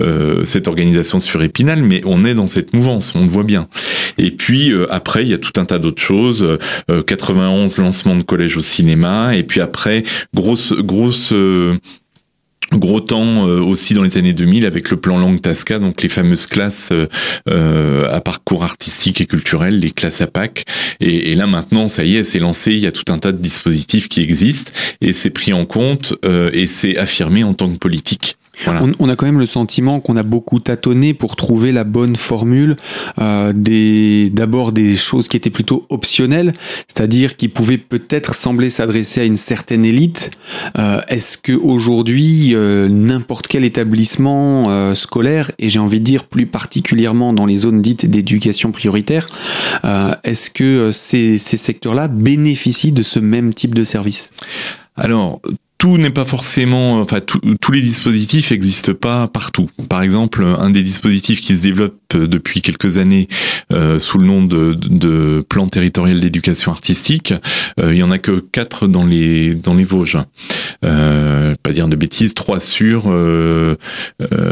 euh, 0.00 0.44
cette 0.44 0.68
organisation 0.68 1.20
sur 1.20 1.42
Épinal, 1.42 1.82
mais 1.82 2.02
on 2.04 2.24
est 2.24 2.34
dans 2.34 2.46
cette 2.46 2.74
mouvance, 2.74 3.14
on 3.14 3.22
le 3.22 3.28
voit 3.28 3.44
bien. 3.44 3.68
Et 4.18 4.30
puis 4.30 4.72
euh, 4.72 4.86
après, 4.92 5.22
il 5.22 5.28
y 5.28 5.34
a 5.34 5.38
tout 5.38 5.60
un 5.60 5.64
tas 5.64 5.78
d'autres 5.78 6.02
choses. 6.02 6.58
91, 7.06 7.78
lancement 7.78 8.16
de 8.16 8.22
collège 8.22 8.56
au 8.56 8.60
cinéma, 8.60 9.34
et 9.36 9.42
puis 9.42 9.60
après, 9.60 10.02
grosse 10.34 10.72
grosse 10.72 11.32
Gros 12.78 13.00
temps 13.00 13.46
euh, 13.46 13.60
aussi 13.60 13.94
dans 13.94 14.02
les 14.02 14.16
années 14.16 14.32
2000 14.32 14.64
avec 14.64 14.90
le 14.90 14.96
plan 14.96 15.18
Langue 15.18 15.40
Tasca, 15.40 15.78
donc 15.78 16.02
les 16.02 16.08
fameuses 16.08 16.46
classes 16.46 16.90
euh, 16.92 17.06
euh, 17.48 18.10
à 18.10 18.20
parcours 18.20 18.64
artistique 18.64 19.20
et 19.20 19.26
culturel, 19.26 19.78
les 19.78 19.90
classes 19.90 20.20
APAC. 20.20 20.64
Et, 21.00 21.32
et 21.32 21.34
là 21.34 21.46
maintenant, 21.46 21.88
ça 21.88 22.04
y 22.04 22.16
est, 22.16 22.24
c'est 22.24 22.38
lancé, 22.38 22.72
il 22.72 22.80
y 22.80 22.86
a 22.86 22.92
tout 22.92 23.12
un 23.12 23.18
tas 23.18 23.32
de 23.32 23.38
dispositifs 23.38 24.08
qui 24.08 24.22
existent 24.22 24.72
et 25.00 25.12
c'est 25.12 25.30
pris 25.30 25.52
en 25.52 25.66
compte 25.66 26.14
et 26.52 26.66
c'est 26.66 26.96
affirmé 26.96 27.44
en 27.44 27.54
tant 27.54 27.68
que 27.70 27.78
politique. 27.78 28.36
On, 28.66 29.08
a 29.08 29.16
quand 29.16 29.26
même 29.26 29.38
le 29.38 29.46
sentiment 29.46 30.00
qu'on 30.00 30.16
a 30.16 30.22
beaucoup 30.22 30.60
tâtonné 30.60 31.14
pour 31.14 31.36
trouver 31.36 31.72
la 31.72 31.84
bonne 31.84 32.16
formule. 32.16 32.76
Euh, 33.18 33.52
des 33.54 34.30
d'abord 34.30 34.72
des 34.72 34.96
choses 34.96 35.28
qui 35.28 35.36
étaient 35.36 35.50
plutôt 35.50 35.86
optionnelles, 35.88 36.52
c'est-à-dire 36.88 37.36
qui 37.36 37.48
pouvaient 37.48 37.78
peut-être 37.78 38.34
sembler 38.34 38.70
s'adresser 38.70 39.20
à 39.20 39.24
une 39.24 39.36
certaine 39.36 39.84
élite. 39.84 40.30
Euh, 40.78 41.00
Est-ce 41.08 41.38
que 41.38 41.52
aujourd'hui 41.52 42.54
euh, 42.54 42.88
n'importe 42.88 43.46
quel 43.48 43.64
établissement 43.64 44.64
euh, 44.68 44.94
scolaire, 44.94 45.50
et 45.58 45.68
j'ai 45.68 45.78
envie 45.78 46.00
de 46.00 46.04
dire 46.04 46.24
plus 46.24 46.46
particulièrement 46.46 47.32
dans 47.32 47.46
les 47.46 47.56
zones 47.56 47.82
dites 47.82 48.06
d'éducation 48.06 48.72
prioritaire, 48.72 49.26
euh, 49.84 50.14
est-ce 50.24 50.50
que 50.50 50.90
ces, 50.92 51.38
ces 51.38 51.56
secteurs-là 51.56 52.08
bénéficient 52.08 52.92
de 52.92 53.02
ce 53.02 53.18
même 53.18 53.54
type 53.54 53.74
de 53.74 53.84
service? 53.84 54.30
Alors 54.96 55.40
tout 55.82 55.98
n'est 55.98 56.10
pas 56.10 56.24
forcément, 56.24 57.00
enfin 57.00 57.18
tous 57.20 57.72
les 57.72 57.82
dispositifs 57.82 58.52
n'existent 58.52 58.94
pas 58.94 59.26
partout. 59.26 59.68
Par 59.88 60.02
exemple, 60.02 60.44
un 60.44 60.70
des 60.70 60.84
dispositifs 60.84 61.40
qui 61.40 61.56
se 61.56 61.62
développe 61.62 61.96
depuis 62.14 62.62
quelques 62.62 62.98
années 62.98 63.26
euh, 63.72 63.98
sous 63.98 64.18
le 64.18 64.26
nom 64.26 64.44
de, 64.44 65.44
plan 65.48 65.66
territorial 65.66 66.20
d'éducation 66.20 66.70
artistique, 66.70 67.34
euh, 67.80 67.92
il 67.92 67.98
y 67.98 68.04
en 68.04 68.12
a 68.12 68.18
que 68.18 68.38
quatre 68.38 68.86
dans 68.86 69.04
les 69.04 69.56
dans 69.56 69.74
les 69.74 69.82
Vosges. 69.82 70.18
Euh, 70.84 71.56
pas 71.64 71.72
dire 71.72 71.88
de 71.88 71.96
bêtises, 71.96 72.34
trois 72.34 72.60
sur, 72.60 73.06
euh, 73.08 73.74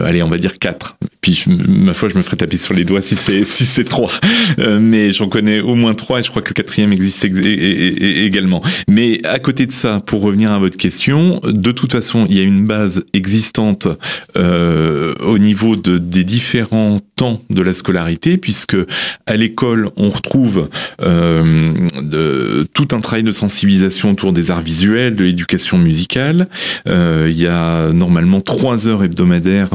allez, 0.05 0.25
on 0.25 0.29
va 0.29 0.39
dire 0.39 0.59
quatre. 0.59 0.97
Puis 1.21 1.45
ma 1.47 1.95
foi, 1.95 2.09
je 2.09 2.17
me 2.17 2.23
ferai 2.23 2.37
taper 2.37 2.57
sur 2.57 2.75
les 2.75 2.85
doigts 2.85 3.03
si 3.03 3.17
c'est 3.17 3.45
si 3.45 3.67
c'est 3.67 3.85
trois, 3.85 4.13
mais 4.59 5.13
j'en 5.13 5.29
connais 5.29 5.61
au 5.61 5.75
moins 5.75 5.95
trois 5.95 6.21
et 6.21 6.23
je 6.23 6.31
crois 6.31 6.43
que 6.43 6.51
le 6.51 6.55
quatrième 6.55 6.93
existe 6.93 7.25
également. 7.25 8.63
Mais 8.89 9.21
à 9.27 9.39
côté 9.39 9.67
de 9.67 9.73
ça, 9.73 10.01
pour 10.01 10.23
revenir 10.23 10.53
à 10.53 10.59
votre 10.59 10.77
question, 10.77 11.41
de 11.45 11.73
toute 11.73 11.93
façon, 11.93 12.27
il 12.29 12.37
y 12.37 12.41
a 12.41 12.45
une 12.45 12.67
base 12.67 13.05
existante 13.13 13.89
au 14.37 15.39
niveau 15.39 15.77
de, 15.77 15.99
des 15.99 16.25
différents 16.25 16.99
temps 17.21 17.43
de 17.51 17.61
la 17.61 17.75
scolarité, 17.75 18.39
puisque 18.39 18.79
à 19.27 19.37
l'école, 19.37 19.91
on 19.99 20.09
retrouve 20.09 20.71
euh, 21.03 21.71
de, 22.01 22.67
tout 22.73 22.89
un 22.93 23.01
travail 23.01 23.23
de 23.23 23.31
sensibilisation 23.31 24.13
autour 24.13 24.33
des 24.33 24.51
arts 24.51 24.63
visuels, 24.63 25.17
de 25.17 25.25
l'éducation 25.25 25.77
musicale. 25.77 26.49
Euh, 26.89 27.29
il 27.31 27.39
y 27.39 27.47
a 27.47 27.93
normalement 27.93 28.41
trois 28.41 28.89
heures 28.89 29.05
hebdomadaires 29.05 29.69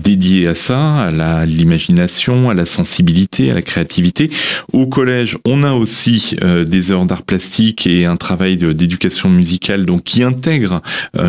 euh, 0.00 0.06
euh 0.06 0.10
dédiées 0.10 0.48
à 0.48 0.54
ça, 0.54 1.04
à 1.04 1.46
l'imagination, 1.46 2.50
à 2.50 2.54
la 2.54 2.66
sensibilité, 2.66 3.50
à 3.50 3.54
la 3.54 3.62
créativité. 3.62 4.30
Au 4.72 4.86
collège, 4.86 5.38
on 5.44 5.62
a 5.62 5.72
aussi 5.72 6.36
euh, 6.42 6.64
des 6.64 6.90
heures 6.90 7.04
d'art 7.04 7.22
plastique 7.22 7.86
et 7.86 8.06
un 8.06 8.16
travail 8.16 8.56
d'éducation 8.56 9.28
musicale, 9.28 9.84
donc 9.84 10.04
qui 10.04 10.22
intègre 10.22 10.82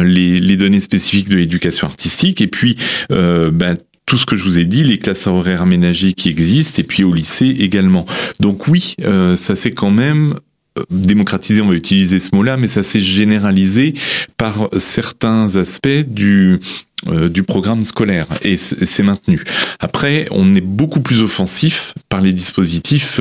les, 0.03 0.39
les, 0.39 0.57
données 0.57 0.79
spécifiques 0.79 1.29
de 1.29 1.37
l'éducation 1.37 1.87
artistique. 1.87 2.41
Et 2.41 2.47
puis, 2.47 2.77
ben, 3.09 3.77
tout 4.11 4.17
ce 4.17 4.25
que 4.25 4.35
je 4.35 4.43
vous 4.43 4.57
ai 4.57 4.65
dit, 4.65 4.83
les 4.83 4.97
classes 4.97 5.25
horaires 5.25 5.61
aménagées 5.61 6.11
qui 6.11 6.27
existent, 6.27 6.81
et 6.81 6.83
puis 6.83 7.05
au 7.05 7.13
lycée 7.13 7.55
également. 7.59 8.05
Donc 8.41 8.67
oui, 8.67 8.95
euh, 9.05 9.37
ça 9.37 9.55
c'est 9.55 9.71
quand 9.71 9.89
même 9.89 10.35
euh, 10.81 10.85
démocratisé, 10.89 11.61
on 11.61 11.67
va 11.67 11.75
utiliser 11.75 12.19
ce 12.19 12.29
mot-là, 12.33 12.57
mais 12.57 12.67
ça 12.67 12.83
s'est 12.83 12.99
généralisé 13.01 13.93
par 14.37 14.69
certains 14.77 15.55
aspects 15.55 16.05
du 16.07 16.59
euh, 17.07 17.29
programme 17.47 17.83
scolaire 17.83 18.27
et 18.43 18.57
c'est 18.57 19.03
maintenu. 19.03 19.43
Après, 19.79 20.27
on 20.31 20.53
est 20.53 20.61
beaucoup 20.61 21.01
plus 21.01 21.21
offensif 21.21 21.93
par 22.09 22.21
les 22.21 22.33
dispositifs 22.33 23.19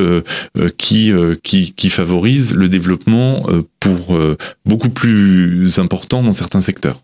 qui, 0.77 1.13
qui, 1.43 1.73
qui 1.73 1.91
favorisent 1.91 2.55
le 2.55 2.69
développement 2.69 3.47
pour 3.81 4.19
beaucoup 4.67 4.91
plus 4.91 5.79
important 5.79 6.23
dans 6.23 6.33
certains 6.33 6.61
secteurs. 6.61 7.01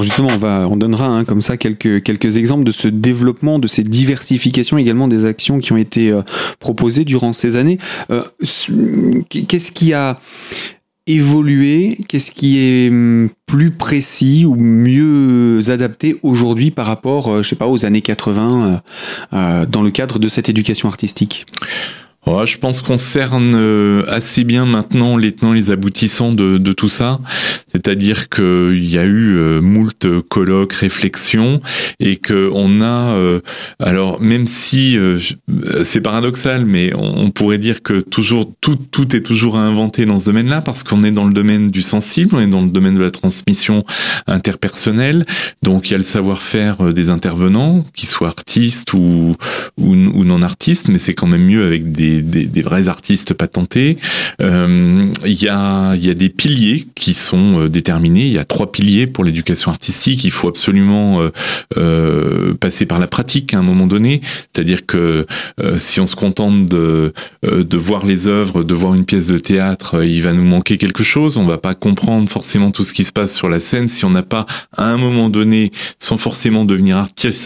Justement, 0.00 0.28
on 0.32 0.38
va, 0.38 0.68
on 0.68 0.76
donnera 0.76 1.06
hein, 1.06 1.24
comme 1.24 1.40
ça 1.40 1.56
quelques 1.56 2.36
exemples 2.36 2.64
de 2.64 2.70
ce 2.70 2.88
développement, 2.88 3.58
de 3.58 3.66
ces 3.66 3.84
diversifications 3.84 4.78
également 4.78 5.08
des 5.08 5.24
actions 5.24 5.58
qui 5.58 5.72
ont 5.72 5.76
été 5.76 6.10
euh, 6.10 6.22
proposées 6.58 7.04
durant 7.04 7.32
ces 7.32 7.56
années. 7.56 7.78
Euh, 8.10 8.22
qu'est-ce 9.28 9.72
qui 9.72 9.92
a 9.92 10.18
évolué? 11.06 11.98
Qu'est-ce 12.08 12.30
qui 12.30 12.58
est 12.58 12.88
hum, 12.88 13.28
plus 13.46 13.70
précis 13.70 14.44
ou 14.46 14.56
mieux 14.56 15.60
adapté 15.70 16.16
aujourd'hui 16.22 16.70
par 16.70 16.86
rapport, 16.86 17.28
euh, 17.28 17.42
je 17.42 17.48
sais 17.48 17.56
pas, 17.56 17.68
aux 17.68 17.84
années 17.84 18.00
80 18.00 18.80
dans 19.32 19.82
le 19.82 19.90
cadre 19.90 20.18
de 20.18 20.28
cette 20.28 20.48
éducation 20.48 20.88
artistique? 20.88 21.46
Je 22.26 22.58
pense 22.58 22.82
qu'on 22.82 22.98
cerne 22.98 23.54
euh, 23.54 24.02
assez 24.08 24.44
bien 24.44 24.66
maintenant 24.66 25.16
les 25.16 25.32
tenants, 25.32 25.52
les 25.52 25.70
aboutissants 25.70 26.32
de, 26.32 26.58
de 26.58 26.72
tout 26.72 26.88
ça. 26.88 27.20
C'est-à-dire 27.72 28.28
qu'il 28.28 28.84
y 28.84 28.98
a 28.98 29.04
eu 29.04 29.36
euh, 29.36 29.60
moult 29.60 30.06
colloques, 30.28 30.74
réflexions, 30.74 31.60
et 32.00 32.16
que 32.16 32.50
on 32.52 32.80
a, 32.80 33.14
euh, 33.14 33.40
alors 33.80 34.20
même 34.20 34.46
si 34.46 34.98
c'est 35.84 36.00
paradoxal, 36.00 36.64
mais 36.64 36.92
on, 36.94 37.30
pourrait 37.30 37.58
dire 37.58 37.82
que 37.82 38.00
toujours 38.00 38.52
tout, 38.60 38.76
tout 38.76 39.16
est 39.16 39.22
toujours 39.22 39.56
à 39.56 39.60
inventer 39.60 40.06
dans 40.06 40.18
ce 40.18 40.26
domaine-là, 40.26 40.60
parce 40.60 40.82
qu'on 40.82 41.02
est 41.02 41.10
dans 41.10 41.24
le 41.24 41.32
domaine 41.32 41.70
du 41.70 41.82
sensible, 41.82 42.36
on 42.36 42.40
est 42.40 42.46
dans 42.46 42.62
le 42.62 42.70
domaine 42.70 42.94
de 42.94 43.02
la 43.02 43.10
transmission 43.10 43.84
interpersonnelle. 44.26 45.24
Donc 45.62 45.88
il 45.88 45.92
y 45.92 45.94
a 45.94 45.98
le 45.98 46.04
savoir-faire 46.04 46.92
des 46.92 47.10
intervenants, 47.10 47.84
qu'ils 47.94 48.08
soient 48.08 48.28
artistes 48.28 48.92
ou, 48.92 49.34
ou 49.78 49.94
non 49.94 50.42
artistes, 50.42 50.88
mais 50.88 50.98
c'est 50.98 51.14
quand 51.14 51.26
même 51.26 51.44
mieux 51.44 51.64
avec 51.64 51.92
des 51.92 52.13
des, 52.22 52.62
vrais 52.62 52.88
artistes 52.88 53.34
patentés. 53.34 53.98
Euh, 54.40 55.06
il 55.24 55.42
y, 55.42 55.48
a, 55.48 55.94
des 55.96 56.28
piliers 56.28 56.86
qui 56.94 57.14
sont 57.14 57.60
euh, 57.60 57.68
déterminés. 57.68 58.26
Il 58.26 58.32
y 58.32 58.38
a 58.38 58.44
trois 58.44 58.72
piliers 58.72 59.06
pour 59.06 59.24
l'éducation 59.24 59.70
artistique. 59.70 60.24
Il 60.24 60.30
faut 60.30 60.48
absolument 60.48 61.20
euh, 61.76 62.54
passer 62.54 62.86
par 62.86 62.98
la 62.98 63.06
pratique 63.06 63.54
à 63.54 63.58
un 63.58 63.62
moment 63.62 63.86
donné. 63.86 64.20
C'est-à-dire 64.52 64.86
que 64.86 65.26
si 65.76 66.00
on 66.00 66.06
se 66.06 66.16
contente 66.16 66.66
de, 66.66 67.12
voir 67.74 68.06
les 68.06 68.28
œuvres, 68.28 68.62
de 68.62 68.74
voir 68.74 68.94
une 68.94 69.04
pièce 69.04 69.26
de 69.26 69.38
théâtre, 69.38 70.04
il 70.04 70.22
va 70.22 70.32
nous 70.32 70.44
manquer 70.44 70.78
quelque 70.78 71.04
chose. 71.04 71.36
On 71.36 71.44
va 71.44 71.58
pas 71.58 71.74
comprendre 71.74 72.28
forcément 72.30 72.70
tout 72.70 72.84
ce 72.84 72.92
qui 72.92 73.04
se 73.04 73.12
passe 73.12 73.34
sur 73.34 73.48
la 73.48 73.60
scène 73.60 73.88
si 73.88 74.04
on 74.04 74.10
n'a 74.10 74.22
pas 74.22 74.46
à 74.76 74.90
un 74.90 74.96
moment 74.96 75.28
donné, 75.28 75.72
sans 75.98 76.16
forcément 76.16 76.64
devenir 76.64 76.96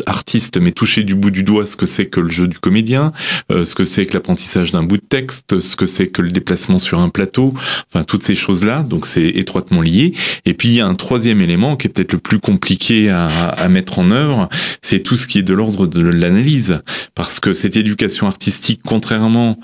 artiste 0.07 0.59
mais 0.61 0.73
toucher 0.73 1.05
du 1.05 1.15
bout 1.15 1.31
du 1.31 1.43
doigt 1.43 1.67
ce 1.67 1.77
que 1.77 1.87
c'est 1.87 2.07
que 2.07 2.21
le 2.21 2.29
jeu 2.29 2.47
du 2.47 2.59
comédien, 2.59 3.13
ce 3.51 3.75
que 3.75 3.85
c'est 3.85 4.07
que 4.07 4.15
l'apprentissage 4.15 4.58
d'un 4.67 4.83
bout 4.83 4.97
de 4.97 5.03
texte, 5.03 5.61
ce 5.61 5.77
que 5.77 5.87
c'est 5.87 6.09
que 6.09 6.23
le 6.23 6.31
déplacement 6.31 6.79
sur 6.79 6.99
un 6.99 7.09
plateau, 7.09 7.55
enfin 7.93 8.05
toutes 8.05 8.23
ces 8.23 8.35
choses-là, 8.35 8.83
donc 8.83 9.07
c'est 9.07 9.27
étroitement 9.27 9.83
lié. 9.83 10.15
Et 10.45 10.55
puis 10.55 10.69
il 10.69 10.75
y 10.75 10.81
a 10.81 10.87
un 10.87 10.95
troisième 10.95 11.41
élément 11.41 11.77
qui 11.77 11.87
est 11.87 11.91
peut-être 11.91 12.13
le 12.13 12.19
plus 12.19 12.41
compliqué 12.41 13.11
à, 13.11 13.69
mettre 13.69 13.99
en 13.99 14.11
œuvre, 14.11 14.49
c'est 14.81 15.01
tout 15.01 15.17
ce 15.17 15.27
qui 15.27 15.39
est 15.39 15.43
de 15.43 15.53
l'ordre 15.53 15.87
de 15.87 16.01
l'analyse, 16.01 16.81
parce 17.15 17.39
que 17.39 17.53
cette 17.53 17.77
éducation 17.77 18.27
artistique, 18.27 18.81
contrairement 18.85 19.59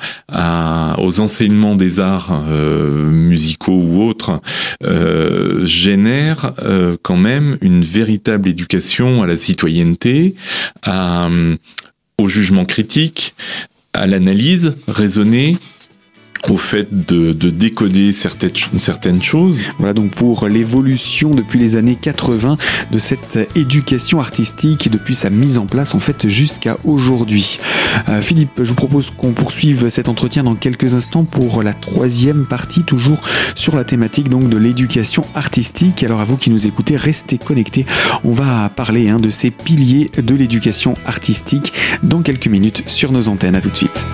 aux 0.99 1.21
enseignements 1.21 1.75
des 1.75 2.01
arts 2.01 2.45
euh, 2.49 3.11
musicaux 3.11 3.73
ou 3.73 4.03
autres, 4.03 4.41
euh, 4.85 5.67
génère 5.67 6.53
euh, 6.63 6.97
quand 7.03 7.17
même 7.17 7.57
une 7.61 7.83
véritable 7.83 8.49
éducation 8.49 9.23
à 9.23 9.27
la 9.27 9.39
citoyenneté, 9.39 10.35
au 12.19 12.29
jugement 12.29 12.65
critique, 12.65 13.35
à 13.95 14.07
l'analyse 14.07 14.75
raisonnée, 14.89 15.57
au 16.51 16.57
fait 16.57 16.89
de, 16.91 17.33
décoder 17.33 18.13
certaines, 18.13 19.23
choses. 19.23 19.61
Voilà 19.79 19.93
donc 19.93 20.11
pour 20.11 20.49
l'évolution 20.49 21.35
depuis 21.35 21.59
les 21.59 21.77
années 21.77 21.97
80 22.01 22.57
de 22.91 22.99
cette 22.99 23.39
éducation 23.55 24.21
artistique 24.21 24.91
depuis 24.91 25.15
sa 25.15 25.31
mise 25.31 25.59
en 25.59 25.67
place 25.67 25.95
en 25.95 26.01
fait 26.01 26.29
jusqu'à 26.29 26.77
aujourd'hui. 26.85 27.59
Euh, 28.09 28.21
Philippe, 28.21 28.63
je 28.63 28.69
vous 28.69 28.75
propose 28.75 29.11
qu'on 29.11 29.33
poursuive 29.33 29.89
cet 29.89 30.09
entretien 30.09 30.45
dans 30.45 30.55
quelques 30.55 30.95
instants 30.95 31.25
pour 31.25 31.63
la 31.63 31.73
troisième 31.73 32.47
partie, 32.47 32.83
toujours 32.83 33.21
sur 33.55 33.77
la 33.77 33.85
thématique 33.85 34.29
donc 34.29 34.49
de 34.49 34.57
l'éducation 34.57 35.25
artistique. 35.35 36.03
Alors 36.03 36.21
à 36.21 36.25
vous 36.25 36.37
qui 36.37 36.51
nous 36.51 36.67
écoutez, 36.67 36.97
restez 36.97 37.39
connectés. 37.39 37.87
On 38.25 38.33
va 38.33 38.69
parler 38.69 39.09
hein, 39.09 39.19
de 39.19 39.31
ces 39.31 39.51
piliers 39.51 40.11
de 40.17 40.35
l'éducation 40.35 40.97
artistique 41.07 41.73
dans 42.03 42.23
quelques 42.23 42.49
minutes 42.49 42.83
sur 42.87 43.13
nos 43.13 43.29
antennes. 43.29 43.55
À 43.55 43.61
tout 43.61 43.71
de 43.71 43.77
suite. 43.77 44.05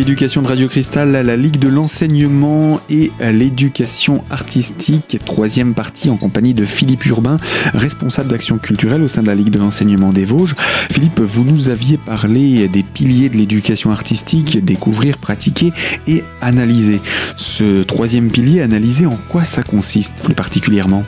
Éducation 0.00 0.42
de 0.42 0.48
Radio 0.48 0.66
Cristal, 0.66 1.12
la 1.12 1.36
Ligue 1.36 1.58
de 1.58 1.68
l'enseignement 1.68 2.80
et 2.90 3.12
l'éducation 3.20 4.24
artistique, 4.28 5.18
troisième 5.24 5.72
partie 5.72 6.10
en 6.10 6.16
compagnie 6.16 6.52
de 6.52 6.64
Philippe 6.64 7.06
Urbain, 7.06 7.38
responsable 7.74 8.28
d'action 8.28 8.58
culturelle 8.58 9.02
au 9.02 9.08
sein 9.08 9.22
de 9.22 9.28
la 9.28 9.36
Ligue 9.36 9.50
de 9.50 9.58
l'enseignement 9.58 10.12
des 10.12 10.24
Vosges. 10.24 10.56
Philippe, 10.90 11.20
vous 11.20 11.44
nous 11.44 11.68
aviez 11.68 11.96
parlé 11.96 12.66
des 12.66 12.82
piliers 12.82 13.28
de 13.28 13.36
l'éducation 13.36 13.92
artistique, 13.92 14.64
découvrir, 14.64 15.16
pratiquer 15.16 15.72
et 16.08 16.24
analyser. 16.40 17.00
Ce 17.36 17.82
troisième 17.84 18.30
pilier, 18.30 18.62
analyser, 18.62 19.06
en 19.06 19.18
quoi 19.28 19.44
ça 19.44 19.62
consiste 19.62 20.22
plus 20.22 20.34
particulièrement? 20.34 21.04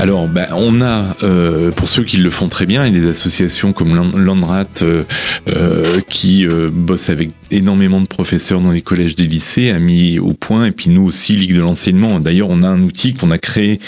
Alors, 0.00 0.28
ben, 0.28 0.46
on 0.52 0.80
a, 0.80 1.16
euh, 1.24 1.72
pour 1.72 1.88
ceux 1.88 2.04
qui 2.04 2.18
le 2.18 2.30
font 2.30 2.48
très 2.48 2.66
bien, 2.66 2.86
il 2.86 2.94
y 2.94 2.98
a 2.98 3.00
des 3.00 3.08
associations 3.08 3.72
comme 3.72 3.96
Landrat 4.16 4.64
euh, 4.82 5.02
euh, 5.48 6.00
qui 6.08 6.46
bossent 6.46 7.10
avec 7.10 7.30
énormément 7.50 8.00
de 8.00 8.06
professeurs 8.06 8.60
dans 8.60 8.70
les 8.70 8.82
collèges 8.82 9.16
des 9.16 9.26
lycées, 9.26 9.70
a 9.70 9.80
mis 9.80 10.20
au 10.20 10.34
point, 10.34 10.66
et 10.66 10.70
puis 10.70 10.90
nous 10.90 11.04
aussi, 11.04 11.34
Ligue 11.34 11.56
de 11.56 11.60
l'enseignement. 11.60 12.20
D'ailleurs, 12.20 12.48
on 12.48 12.62
a 12.62 12.68
un 12.68 12.82
outil 12.82 13.14
qu'on 13.14 13.32
a 13.32 13.38
créé. 13.38 13.80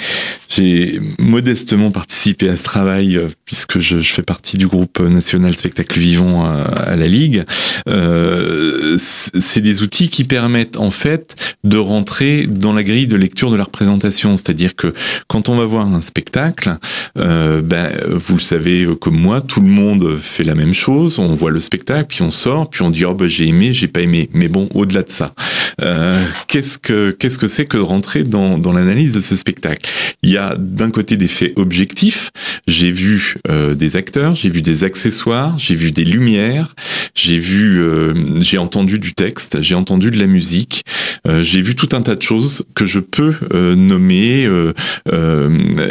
J'ai 0.49 1.01
modestement 1.21 1.93
participé 1.93 2.49
à 2.49 2.57
ce 2.57 2.65
travail 2.65 3.21
puisque 3.45 3.79
je, 3.79 4.01
fais 4.01 4.23
partie 4.23 4.57
du 4.59 4.67
groupe 4.67 4.99
national 4.99 5.55
spectacle 5.55 5.99
vivant 6.01 6.45
à, 6.45 6.97
la 6.97 7.07
Ligue. 7.07 7.45
C'est 7.87 9.61
des 9.61 9.83
outils 9.83 10.09
qui 10.09 10.25
permettent 10.25 10.77
en 10.77 10.91
fait 10.91 11.57
de 11.63 11.77
rentrer 11.77 12.47
dans 12.49 12.73
la 12.73 12.83
grille 12.83 13.07
de 13.07 13.17
lecture 13.17 13.51
de 13.51 13.57
la 13.57 13.65
représentation, 13.65 14.37
c'est-à-dire 14.37 14.75
que 14.75 14.93
quand 15.29 15.49
on 15.49 15.57
va 15.57 15.67
voir 15.67 15.87
spectacle, 16.01 16.77
euh, 17.19 17.61
ben, 17.63 17.93
vous 18.11 18.35
le 18.35 18.41
savez 18.41 18.87
comme 19.01 19.19
moi, 19.19 19.41
tout 19.41 19.61
le 19.61 19.69
monde 19.69 20.19
fait 20.19 20.45
la 20.45 20.55
même 20.55 20.75
chose. 20.75 21.19
On 21.19 21.35
voit 21.35 21.51
le 21.51 21.61
spectacle, 21.61 22.07
puis 22.09 22.23
on 22.23 22.31
sort, 22.31 22.71
puis 22.71 22.83
on 22.83 22.91
dit 22.91 23.05
oh 23.05 23.15
ben 23.15 23.29
j'ai 23.29 23.47
aimé, 23.47 23.73
j'ai 23.73 23.89
pas 23.89 24.01
aimé. 24.01 24.29
Mais 24.33 24.49
bon, 24.49 24.69
au-delà 24.75 25.03
de 25.03 25.11
ça, 25.11 25.35
euh, 25.83 26.23
qu'est-ce 26.49 26.79
que 26.79 27.11
qu'est-ce 27.11 27.39
que 27.39 27.49
c'est 27.49 27.65
que 27.65 27.79
rentrer 27.79 28.25
dans, 28.25 28.59
dans 28.59 28.73
l'analyse 28.73 29.15
de 29.15 29.21
ce 29.21 29.37
spectacle? 29.37 29.89
Il 30.23 30.31
y 30.31 30.37
a 30.37 30.57
d'un 30.59 30.91
côté 30.91 31.17
des 31.17 31.29
faits 31.29 31.53
objectifs. 31.57 32.31
J'ai 32.67 32.91
vu 32.91 33.37
euh, 33.49 33.75
des 33.75 33.97
acteurs, 33.97 34.35
j'ai 34.35 34.49
vu 34.49 34.63
des 34.63 34.85
accessoires, 34.85 35.59
j'ai 35.59 35.75
vu 35.75 35.93
des 35.93 36.05
lumières, 36.05 36.75
j'ai 37.15 37.39
vu, 37.39 37.81
euh, 37.81 38.15
j'ai 38.41 38.59
entendu 38.59 38.99
du 38.99 39.15
texte, 39.15 39.61
j'ai 39.61 39.75
entendu 39.75 40.11
de 40.11 40.19
la 40.19 40.27
musique, 40.27 40.85
euh, 41.27 41.43
j'ai 41.43 41.63
vu 41.63 41.75
tout 41.75 41.89
un 41.93 42.03
tas 42.03 42.15
de 42.15 42.23
choses 42.23 42.65
que 42.75 42.87
je 42.87 43.01
peux 43.01 43.35
euh, 43.55 43.75
nommer, 43.75 44.49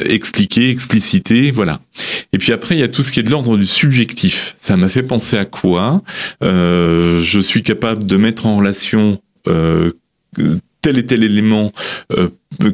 expliquer, 0.05 0.69
expliciter, 0.69 1.51
voilà. 1.51 1.79
Et 2.33 2.37
puis 2.37 2.51
après, 2.51 2.75
il 2.75 2.79
y 2.79 2.83
a 2.83 2.87
tout 2.87 3.03
ce 3.03 3.11
qui 3.11 3.19
est 3.19 3.23
de 3.23 3.31
l'ordre 3.31 3.57
du 3.57 3.65
subjectif. 3.65 4.55
Ça 4.59 4.77
m'a 4.77 4.89
fait 4.89 5.03
penser 5.03 5.37
à 5.37 5.45
quoi? 5.45 6.01
Je 6.41 7.39
suis 7.41 7.63
capable 7.63 8.05
de 8.05 8.17
mettre 8.17 8.45
en 8.45 8.57
relation 8.57 9.19
tel 10.81 10.97
et 10.97 11.05
tel 11.05 11.23
élément 11.23 11.71
euh, 12.17 12.29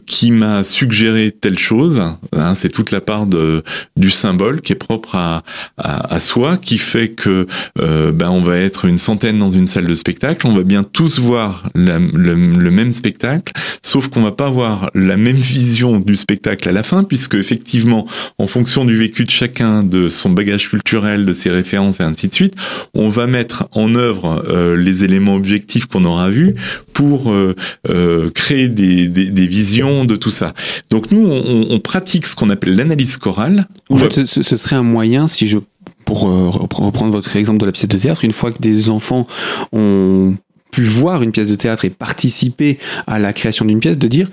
qui 0.05 0.32
m'a 0.32 0.63
suggéré 0.63 1.32
telle 1.32 1.60
chose. 1.60 2.01
Hein, 2.34 2.55
c'est 2.55 2.70
toute 2.70 2.91
la 2.91 3.01
part 3.01 3.25
de, 3.25 3.62
du 3.98 4.10
symbole 4.10 4.62
qui 4.62 4.72
est 4.72 4.77
propre 4.77 5.15
à, 5.15 5.44
à, 5.77 6.13
à 6.13 6.20
soi, 6.20 6.58
qui 6.58 6.77
fait 6.77 7.10
que 7.10 7.46
euh, 7.82 8.12
ben 8.12 8.29
on 8.29 8.41
va 8.41 8.58
être 8.58 8.86
une 8.86 8.98
centaine 8.98 9.38
dans 9.38 9.51
une 9.51 9.67
salle 9.67 9.86
de 9.86 9.96
spectacle, 9.96 10.48
on 10.48 10.55
va 10.55 10.63
bien 10.63 10.84
tous 10.84 11.20
voir 11.20 11.70
le, 11.75 11.98
le, 11.98 12.72
même 12.72 12.91
spectacle, 12.91 13.53
sauf 13.84 14.08
qu'on 14.08 14.22
va 14.22 14.32
pas 14.32 14.48
avoir 14.48 14.89
la 14.96 15.17
même 15.17 15.36
vision 15.36 16.00
du 16.00 16.15
spectacle 16.15 16.70
à 16.70 16.72
la 16.72 16.84
fin, 16.84 17.03
puisque 17.03 17.36
effectivement, 17.36 18.08
en 18.38 18.48
fonction 18.48 18.86
du 18.86 18.96
vécu 18.96 19.25
de 19.25 19.29
chacun, 19.29 19.84
de 19.84 20.08
son 20.08 20.29
bagage 20.29 20.70
culturel, 20.70 21.25
de 21.25 21.34
ses 21.34 21.50
références 21.50 22.00
et 22.00 22.03
ainsi 22.03 22.29
de 22.29 22.34
suite, 22.34 22.55
on 22.94 23.10
va 23.10 23.27
mettre 23.27 23.67
en 23.74 23.94
œuvre 23.96 24.44
euh, 24.48 24.75
les 24.77 25.03
éléments 25.03 25.36
objectifs 25.36 25.86
qu'on 25.86 26.05
aura 26.05 26.29
vus 26.29 26.55
pour 26.94 27.32
euh, 27.32 27.55
euh 27.89 28.29
créer 28.34 28.70
des, 28.70 29.08
des, 29.10 29.29
des 29.29 29.48
visions 29.48 29.64
de 30.05 30.15
tout 30.15 30.29
ça. 30.29 30.53
Donc 30.89 31.12
nous, 31.12 31.27
on, 31.27 31.67
on 31.69 31.79
pratique 31.79 32.25
ce 32.25 32.36
qu'on 32.36 32.50
appelle 32.50 32.75
l'analyse 32.75 33.17
chorale. 33.17 33.67
En 33.89 33.98
fait, 33.98 34.25
ce, 34.25 34.43
ce, 34.43 34.57
serait 34.57 34.75
un 34.75 34.84
moyen, 34.84 35.27
si 35.27 35.48
je 35.48 35.60
pour 36.05 36.29
euh, 36.29 36.50
reprendre 36.50 37.12
votre 37.12 37.36
exemple 37.36 37.60
de 37.60 37.65
la 37.65 37.72
pièce 37.72 37.88
de 37.88 37.98
théâtre, 37.98 38.24
une 38.24 38.31
fois 38.31 38.51
que 38.51 38.60
des 38.60 38.89
enfants 38.89 39.27
ont 39.72 40.36
pu 40.72 40.84
voir 40.84 41.24
une 41.24 41.31
pièce 41.31 41.50
de 41.50 41.55
théâtre 41.55 41.86
et 41.86 41.89
participer 41.89 42.77
à 43.07 43.17
la 43.17 43.34
création 43.34 43.65
d'une 43.65 43.79
pièce, 43.79 43.98
de 43.98 44.07
dire 44.07 44.29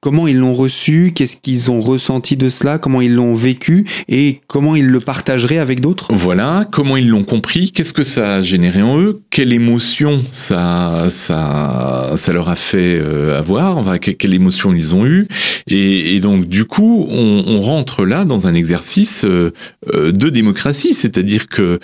comment 0.00 0.26
ils 0.26 0.36
l'ont 0.36 0.52
reçu, 0.52 1.12
qu'est-ce 1.14 1.36
qu'ils 1.36 1.70
ont 1.70 1.80
ressenti 1.80 2.36
de 2.36 2.48
cela, 2.48 2.78
comment 2.78 3.00
ils 3.00 3.14
l'ont 3.14 3.34
vécu 3.34 3.84
et 4.08 4.40
comment 4.46 4.76
ils 4.76 4.86
le 4.86 5.00
partageraient 5.00 5.58
avec 5.58 5.80
d'autres. 5.80 6.08
Voilà, 6.12 6.66
comment 6.70 6.96
ils 6.96 7.08
l'ont 7.08 7.24
compris, 7.24 7.72
qu'est-ce 7.72 7.92
que 7.92 8.02
ça 8.02 8.36
a 8.36 8.42
généré 8.42 8.82
en 8.82 8.98
eux, 9.00 9.22
quelle 9.30 9.52
émotion 9.52 10.22
ça 10.32 11.08
ça 11.10 12.12
ça 12.16 12.32
leur 12.32 12.48
a 12.48 12.54
fait 12.54 12.98
euh, 13.00 13.38
avoir, 13.38 13.76
enfin 13.76 13.98
quelle 13.98 14.34
émotion 14.34 14.72
ils 14.74 14.94
ont 14.94 15.06
eu 15.06 15.26
et, 15.66 16.20
donc 16.20 16.46
du 16.46 16.64
coup 16.64 17.06
on, 17.10 17.60
rentre 17.60 18.04
là 18.04 18.24
dans 18.24 18.46
un 18.46 18.54
exercice 18.54 19.24
euh, 19.24 19.52
euh 19.94 20.12
de 20.12 20.28
démocratie, 20.28 20.94
c'est-à-dire 20.94 21.46
que 21.46 21.78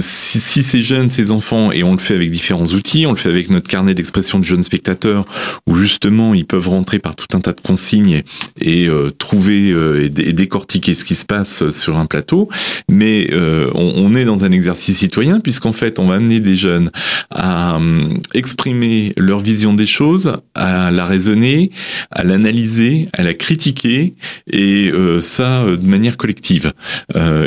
si, 0.00 0.40
si 0.40 0.62
ces 0.62 0.82
jeunes, 0.82 1.10
ces 1.10 1.30
enfants, 1.30 1.72
et 1.72 1.82
on 1.82 1.92
le 1.92 1.98
fait 1.98 2.14
avec 2.14 2.30
différents 2.30 2.66
outils, 2.66 3.06
on 3.06 3.10
le 3.10 3.16
fait 3.16 3.28
avec 3.28 3.50
notre 3.50 3.68
carnet 3.68 3.94
d'expression 3.94 4.38
de 4.38 4.44
jeunes 4.44 4.62
spectateurs, 4.62 5.24
où 5.66 5.74
justement 5.74 6.34
ils 6.34 6.46
peuvent 6.46 6.68
rentrer 6.68 6.98
par 6.98 7.16
tout 7.16 7.26
un 7.36 7.40
tas 7.40 7.52
de 7.52 7.60
consignes 7.60 8.22
et, 8.60 8.88
euh, 8.88 9.10
trouver 9.10 9.70
euh, 9.70 10.04
et, 10.04 10.32
décortiquer 10.32 10.94
ce 10.94 11.04
qui 11.04 11.14
se 11.14 11.24
passe 11.24 11.70
sur 11.70 11.98
un 11.98 12.06
plateau. 12.06 12.48
Mais 12.88 13.28
euh, 13.32 13.70
on, 13.74 13.92
on, 13.96 14.14
est 14.14 14.24
dans 14.24 14.44
un 14.44 14.52
exercice 14.52 14.98
citoyen, 14.98 15.40
puisqu'en 15.40 15.72
fait 15.72 15.98
on 15.98 16.06
va 16.06 16.16
amener 16.16 16.40
des 16.40 16.56
jeunes 16.56 16.90
à 17.30 17.76
euh, 17.76 18.02
exprimer 18.34 19.12
leur 19.16 19.40
vision 19.40 19.74
des 19.74 19.86
choses, 19.86 20.34
à 20.54 20.90
la 20.90 21.04
raisonner, 21.04 21.70
à 22.10 22.24
l'analyser, 22.24 23.08
à 23.12 23.22
la 23.22 23.34
critiquer, 23.34 24.14
et 24.50 24.90
euh, 24.92 25.20
ça 25.20 25.64
de 25.64 25.86
manière 25.86 26.16
collective. 26.16 26.72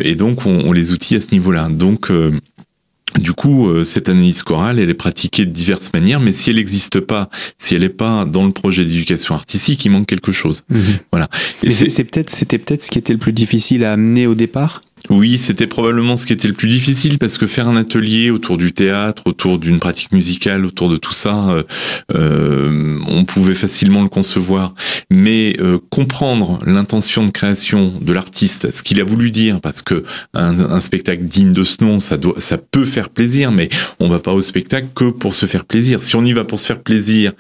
et 0.04 0.16
donc 0.16 0.46
on, 0.46 0.64
on 0.66 0.72
les 0.72 0.92
outille 0.92 1.18
à 1.18 1.22
ce 1.22 1.32
niveau-là. 1.32 1.70
Donc 1.70 2.12
du 3.20 3.34
coup, 3.34 3.70
euh, 3.70 3.84
cette 3.84 4.10
analyse 4.10 4.42
chorale, 4.44 4.80
elle 4.80 4.90
est 4.90 4.96
pratiquée 4.96 5.46
de 5.46 5.52
diverses 5.52 5.92
manières, 5.94 6.20
mais 6.20 6.32
si 6.32 6.50
elle 6.50 6.56
n'existe 6.56 7.00
pas, 7.00 7.30
si 7.58 7.76
elle 7.76 7.82
n'est 7.82 7.90
pas 7.90 8.26
dans 8.26 8.46
le 8.46 8.52
projet 8.52 8.86
d'éducation 8.86 9.36
artistique, 9.36 9.86
il 9.86 9.90
manque 9.90 10.08
quelque 10.08 10.32
chose. 10.32 10.64
Mmh. 10.70 10.80
Voilà. 11.12 11.30
Et 11.62 11.70
c'est 11.70 12.04
peut-être, 12.04 12.30
c'était 12.30 12.58
peut-être 12.58 12.82
ce 12.82 12.90
qui 12.90 12.98
était 12.98 13.14
le 13.14 13.20
plus 13.20 13.34
difficile 13.34 13.84
à 13.84 13.94
amener 13.94 14.28
au 14.28 14.36
départ? 14.36 14.82
Oui, 15.10 15.38
c'était 15.38 15.68
probablement 15.68 16.16
ce 16.16 16.26
qui 16.26 16.32
était 16.32 16.48
le 16.48 16.54
plus 16.54 16.70
difficile 16.70 17.18
parce 17.18 17.38
que 17.38 17.46
faire 17.46 17.68
un 17.68 17.76
atelier 17.76 18.30
autour 18.30 18.58
du 18.58 18.72
théâtre, 18.72 19.24
autour 19.26 19.60
d'une 19.60 19.78
pratique 19.78 20.14
musicale, 20.14 20.66
autour 20.66 20.90
de 20.90 20.96
tout 20.96 21.14
ça, 21.14 21.50
euh, 21.50 21.64
euh, 22.16 23.00
on 23.10 23.26
pouvait 23.26 23.54
facilement 23.54 24.02
le 24.02 24.08
concevoir. 24.08 24.74
Mais 25.12 25.58
euh, 25.60 25.78
comprendre 25.90 26.60
l'intention 26.66 27.26
de 27.26 27.32
création 27.32 27.94
de 28.00 28.14
l'artiste, 28.14 28.72
ce 28.72 28.82
qu'il 28.82 29.02
a 29.02 29.04
voulu 29.04 29.30
dire, 29.30 29.60
parce 29.60 29.82
que 29.82 30.06
un, 30.34 30.80
spectacle 30.80 31.24
digne 31.24 31.52
de 31.52 31.64
ce 31.64 31.84
nom, 31.84 32.00
ça 32.00 32.18
peut 32.72 32.86
faire 32.86 33.10
plaisir, 33.10 33.52
mais 33.52 33.68
on 34.00 34.08
va 34.08 34.20
pas 34.20 34.34
au 34.34 34.42
spectacle 34.42 34.88
que 34.96 35.10
pour 35.10 35.34
se 35.34 35.46
faire 35.46 35.66
plaisir. 35.66 36.02
Si 36.02 36.16
on 36.16 36.24
y 36.24 36.32
va 36.32 36.46
pour 36.46 36.60
se 36.60 36.66
faire 36.66 36.82
plaisir, 36.82 37.34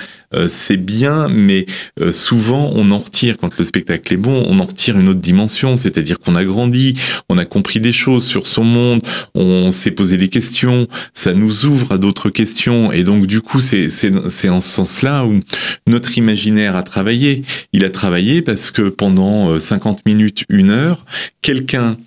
c'est 0.47 0.77
bien, 0.77 1.27
mais 1.29 1.65
souvent 2.11 2.71
on 2.73 2.89
en 2.91 2.99
retire 2.99 3.37
quand 3.37 3.57
le 3.57 3.65
spectacle 3.65 4.13
est 4.13 4.17
bon, 4.17 4.43
on 4.47 4.59
en 4.59 4.65
retire 4.65 4.97
une 4.97 5.09
autre 5.09 5.19
dimension, 5.19 5.77
c'est-à-dire 5.77 6.19
qu'on 6.19 6.35
a 6.35 6.43
grandi, 6.43 6.93
on 7.29 7.37
a 7.37 7.45
compris 7.53 7.79
des 7.79 7.93
choses 7.93 8.25
sur 8.25 8.47
son 8.47 8.63
monde, 8.63 9.01
on 9.35 9.69
s'est 9.71 9.91
posé 9.91 10.17
des 10.17 10.29
questions, 10.29 10.87
ça 11.13 11.35
nous 11.35 11.65
ouvre 11.65 11.91
à 11.91 11.97
d'autres 11.99 12.31
questions, 12.31 12.91
et 12.91 13.03
donc 13.03 13.27
du 13.27 13.41
coup 13.41 13.61
c'est 13.61 13.89
c'est 13.89 14.49
en 14.49 14.59
ce 14.59 14.69
sens-là 14.69 15.25
où 15.25 15.39
notre 15.85 16.17
imaginaire 16.17 16.75
a 16.75 16.83
travaillé. 16.83 17.43
Il 17.71 17.85
a 17.85 17.91
travaillé 17.91 18.41
parce 18.41 18.71
que 18.71 18.89
pendant 18.89 19.59
50 19.59 19.99
euh, 19.99 20.01
minutes, 20.05 20.45
une 20.49 20.71
heure, 20.71 21.05
quelqu'un 21.41 21.97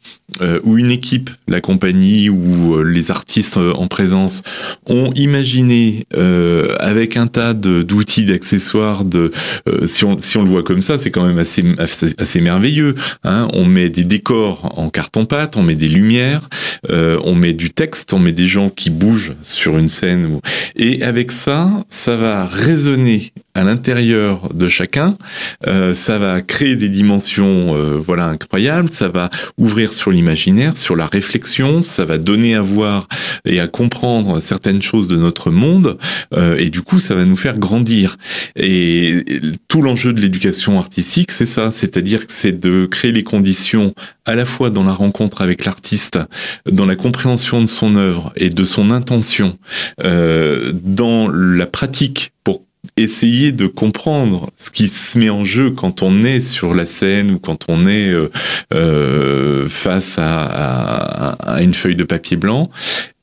euh, 0.40 0.60
ou 0.64 0.76
une 0.76 0.90
équipe, 0.90 1.30
la 1.46 1.60
compagnie 1.60 2.28
ou 2.28 2.74
euh, 2.74 2.82
les 2.82 3.10
artistes 3.10 3.56
euh, 3.58 3.72
en 3.74 3.86
présence 3.86 4.42
ont 4.86 5.12
imaginé 5.14 6.04
euh, 6.16 6.74
avec 6.80 7.16
un 7.16 7.28
tas 7.28 7.54
d'outils, 7.54 8.24
d'accessoires, 8.24 9.04
de, 9.04 9.30
euh, 9.68 9.86
si, 9.86 10.04
on, 10.04 10.20
si 10.20 10.36
on 10.36 10.42
le 10.42 10.48
voit 10.48 10.64
comme 10.64 10.82
ça, 10.82 10.98
c'est 10.98 11.12
quand 11.12 11.24
même 11.24 11.38
assez, 11.38 11.64
assez, 11.78 12.12
assez 12.18 12.40
merveilleux. 12.40 12.96
Hein 13.22 13.46
on 13.54 13.64
met 13.64 13.88
des 13.88 14.04
décors 14.04 14.72
en 14.76 14.90
carton-pâte, 14.90 15.56
on 15.56 15.62
met 15.62 15.76
des 15.76 15.88
lumières, 15.88 16.48
euh, 16.90 17.18
on 17.24 17.34
met 17.34 17.52
du 17.52 17.70
texte, 17.70 18.12
on 18.12 18.18
met 18.18 18.32
des 18.32 18.48
gens 18.48 18.68
qui 18.68 18.90
bougent 18.90 19.34
sur 19.42 19.78
une 19.78 19.88
scène. 19.88 20.40
Et 20.74 21.02
avec 21.04 21.30
ça, 21.30 21.70
ça 21.88 22.16
va 22.16 22.46
résonner 22.46 23.32
à 23.54 23.64
l'intérieur 23.64 24.52
de 24.52 24.68
chacun, 24.68 25.16
ça 25.64 26.18
va 26.18 26.42
créer 26.42 26.76
des 26.76 26.90
dimensions 26.90 27.74
voilà 28.06 28.26
incroyables, 28.26 28.90
ça 28.90 29.08
va 29.08 29.30
ouvrir 29.56 29.94
sur 29.94 30.12
l'imaginaire, 30.16 30.76
sur 30.76 30.96
la 30.96 31.06
réflexion, 31.06 31.82
ça 31.82 32.04
va 32.04 32.18
donner 32.18 32.54
à 32.54 32.62
voir 32.62 33.08
et 33.44 33.60
à 33.60 33.68
comprendre 33.68 34.40
certaines 34.40 34.82
choses 34.82 35.08
de 35.08 35.16
notre 35.16 35.50
monde, 35.50 35.98
euh, 36.34 36.56
et 36.58 36.70
du 36.70 36.82
coup, 36.82 36.98
ça 36.98 37.14
va 37.14 37.24
nous 37.24 37.36
faire 37.36 37.58
grandir. 37.58 38.16
Et 38.56 39.24
tout 39.68 39.82
l'enjeu 39.82 40.12
de 40.12 40.20
l'éducation 40.20 40.78
artistique, 40.78 41.30
c'est 41.30 41.46
ça, 41.46 41.70
c'est-à-dire 41.70 42.26
que 42.26 42.32
c'est 42.32 42.58
de 42.58 42.86
créer 42.86 43.12
les 43.12 43.22
conditions 43.22 43.94
à 44.24 44.34
la 44.34 44.44
fois 44.44 44.70
dans 44.70 44.84
la 44.84 44.92
rencontre 44.92 45.40
avec 45.40 45.64
l'artiste, 45.64 46.18
dans 46.70 46.86
la 46.86 46.96
compréhension 46.96 47.60
de 47.60 47.66
son 47.66 47.96
œuvre 47.96 48.32
et 48.36 48.48
de 48.48 48.64
son 48.64 48.90
intention, 48.90 49.56
euh, 50.02 50.72
dans 50.74 51.28
la 51.28 51.66
pratique 51.66 52.32
pour 52.42 52.65
essayer 52.96 53.52
de 53.52 53.66
comprendre 53.66 54.50
ce 54.56 54.70
qui 54.70 54.88
se 54.88 55.18
met 55.18 55.30
en 55.30 55.44
jeu 55.44 55.70
quand 55.70 56.02
on 56.02 56.24
est 56.24 56.40
sur 56.40 56.74
la 56.74 56.86
scène 56.86 57.30
ou 57.30 57.38
quand 57.38 57.66
on 57.68 57.86
est 57.86 58.08
euh, 58.08 58.30
euh, 58.74 59.68
face 59.68 60.18
à, 60.18 60.42
à, 60.44 61.54
à, 61.54 61.62
une 61.62 61.74
feuille 61.74 61.96
de 61.96 62.04
papier 62.04 62.36
blanc 62.36 62.70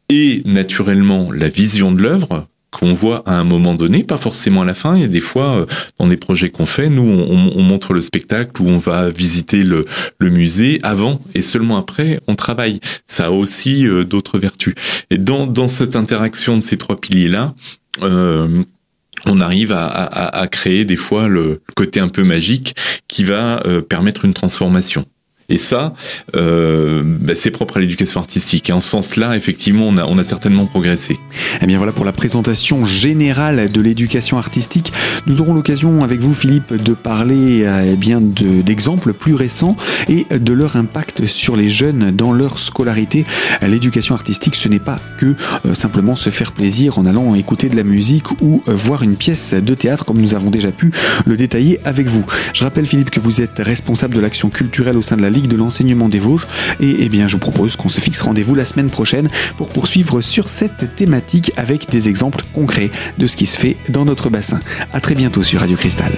et 0.10 0.42
naturellement 0.46 1.32
la 1.32 1.50
vision 1.50 1.92
de 1.92 2.02
l'œuvre 2.02 2.48
qu'on 2.74 2.94
voit 2.94 3.24
à 3.26 3.40
un 3.40 3.44
moment 3.44 3.76
donné, 3.76 4.04
pas 4.04 4.18
forcément 4.18 4.64
à 4.64 4.66
la 4.66 4.74
fin. 4.74 4.96
Il 4.96 5.02
y 5.02 5.06
a 5.06 5.08
des 5.08 5.22
fois, 5.22 5.60
euh, 5.60 5.66
dans 6.00 6.08
des 6.08 6.18
projets 6.18 6.50
qu'on 6.50 6.66
fait, 6.66 6.90
nous, 6.90 7.04
on, 7.04 7.62
montre 7.62 7.94
le 7.94 8.02
spectacle 8.02 8.62
ou 8.62 8.68
on 8.68 8.78
va 8.78 9.10
visiter 9.10 9.64
le, 9.64 9.86
musée 10.20 10.80
avant 10.84 11.20
et 11.36 11.42
seulement 11.42 11.78
après, 11.78 12.20
on 12.28 12.36
travaille. 12.36 12.80
Ça 13.08 13.28
a 13.28 13.30
aussi 13.30 13.88
euh, 13.88 14.04
d'autres 14.04 14.40
vertus. 14.40 14.74
Et 15.12 15.18
dans, 15.18 15.48
dans 15.48 15.68
cette 15.68 15.96
interaction 15.96 16.58
de 16.58 16.64
ces 16.64 16.78
trois 16.78 17.00
piliers-là, 17.00 17.54
euh, 18.02 18.64
on 19.26 19.40
arrive 19.42 19.72
à, 19.72 20.48
créer 20.52 20.86
des 20.86 20.96
fois 20.96 21.28
le 21.28 21.62
côté 21.76 22.00
un 22.00 22.10
peu 22.10 22.24
magique 22.24 22.76
qui 23.08 23.24
va 23.24 23.64
permettre 23.88 24.26
une 24.26 24.34
transformation. 24.34 25.06
Et 25.50 25.58
ça, 25.58 25.94
euh, 26.36 27.04
bah, 27.04 27.34
c'est 27.36 27.52
propre 27.52 27.78
à 27.78 27.80
l'éducation 27.80 28.20
artistique. 28.20 28.70
Et 28.70 28.74
en 28.74 28.80
ce 28.80 28.90
sens-là, 28.90 29.36
effectivement, 29.36 29.88
on 29.88 30.18
a, 30.18 30.24
certainement 30.24 30.66
progressé. 30.66 31.20
Eh 31.62 31.66
bien 31.66 31.78
voilà 31.78 31.92
pour 31.92 32.06
la 32.06 32.14
présentation 32.14 32.86
générale 32.86 33.70
de 33.72 33.82
l'éducation 33.82 34.38
artistique. 34.38 34.94
Nous 35.28 35.42
aurons 35.42 35.54
l'occasion 35.54 36.02
avec 36.02 36.22
vous, 36.22 36.34
Philippe, 36.34 36.74
de 36.74 36.94
parler 36.94 37.64
euh, 37.64 37.92
eh 37.94 37.96
bien 37.98 38.22
d'exemples 38.22 39.14
plus 39.14 39.36
récents 39.36 39.76
et 40.08 40.26
de 40.32 40.54
leur 40.54 40.78
impact 40.78 41.26
sur 41.26 41.58
les 41.58 41.68
jeunes 41.68 42.12
dans 42.12 42.32
leur 42.32 42.58
scolarité. 42.58 43.26
L'éducation 43.62 44.16
artistique, 44.16 44.56
ce 44.56 44.70
n'est 44.70 44.80
pas 44.80 45.00
que 45.18 45.36
euh, 45.66 45.74
simplement 45.74 46.16
se 46.16 46.30
faire 46.30 46.54
plaisir 46.54 46.98
en 47.00 47.06
allant 47.06 47.36
écouter 47.36 47.68
de 47.68 47.76
la 47.76 47.84
musique 47.84 48.32
ou 48.42 48.64
voir 48.68 49.04
une 49.04 49.16
pièce 49.16 49.54
de 49.54 49.74
théâtre, 49.74 50.06
comme 50.06 50.22
nous 50.22 50.36
avons 50.36 50.50
déjà 50.50 50.72
pu 50.72 50.92
le 51.26 51.36
détailler 51.36 51.80
avec 51.84 52.08
vous. 52.08 52.26
Je 52.54 52.64
rappelle, 52.64 52.86
Philippe, 52.86 53.10
que 53.10 53.20
vous 53.20 53.42
êtes 53.42 53.60
responsable 53.60 54.16
de 54.16 54.20
l'action 54.22 54.50
culturelle 54.50 54.98
au 54.98 55.02
sein 55.02 55.18
de 55.18 55.22
la 55.22 55.33
Ligue 55.34 55.48
de 55.48 55.58
l'enseignement 55.58 56.10
des 56.10 56.20
Vosges. 56.20 56.48
Et 56.80 56.96
eh 57.00 57.28
je 57.28 57.38
propose 57.38 57.76
qu'on 57.76 57.90
se 57.90 58.00
fixe 58.00 58.22
rendez-vous 58.22 58.56
la 58.56 58.66
semaine 58.66 58.90
prochaine 58.90 59.30
pour 59.58 59.70
poursuivre 59.70 60.22
sur 60.22 60.48
cette 60.48 60.96
thématique 60.96 61.52
avec 61.58 61.90
des 61.90 62.10
exemples 62.10 62.44
concrets 62.54 62.92
de 63.18 63.28
ce 63.28 63.36
qui 63.36 63.46
se 63.46 63.58
fait 63.58 63.78
dans 63.90 64.06
notre 64.06 64.30
bassin. 64.30 64.60
À 64.94 65.02
très 65.02 65.16
bientôt 65.16 65.44
sur 65.44 65.60
Radio 65.60 65.76
Cristal. 65.78 66.14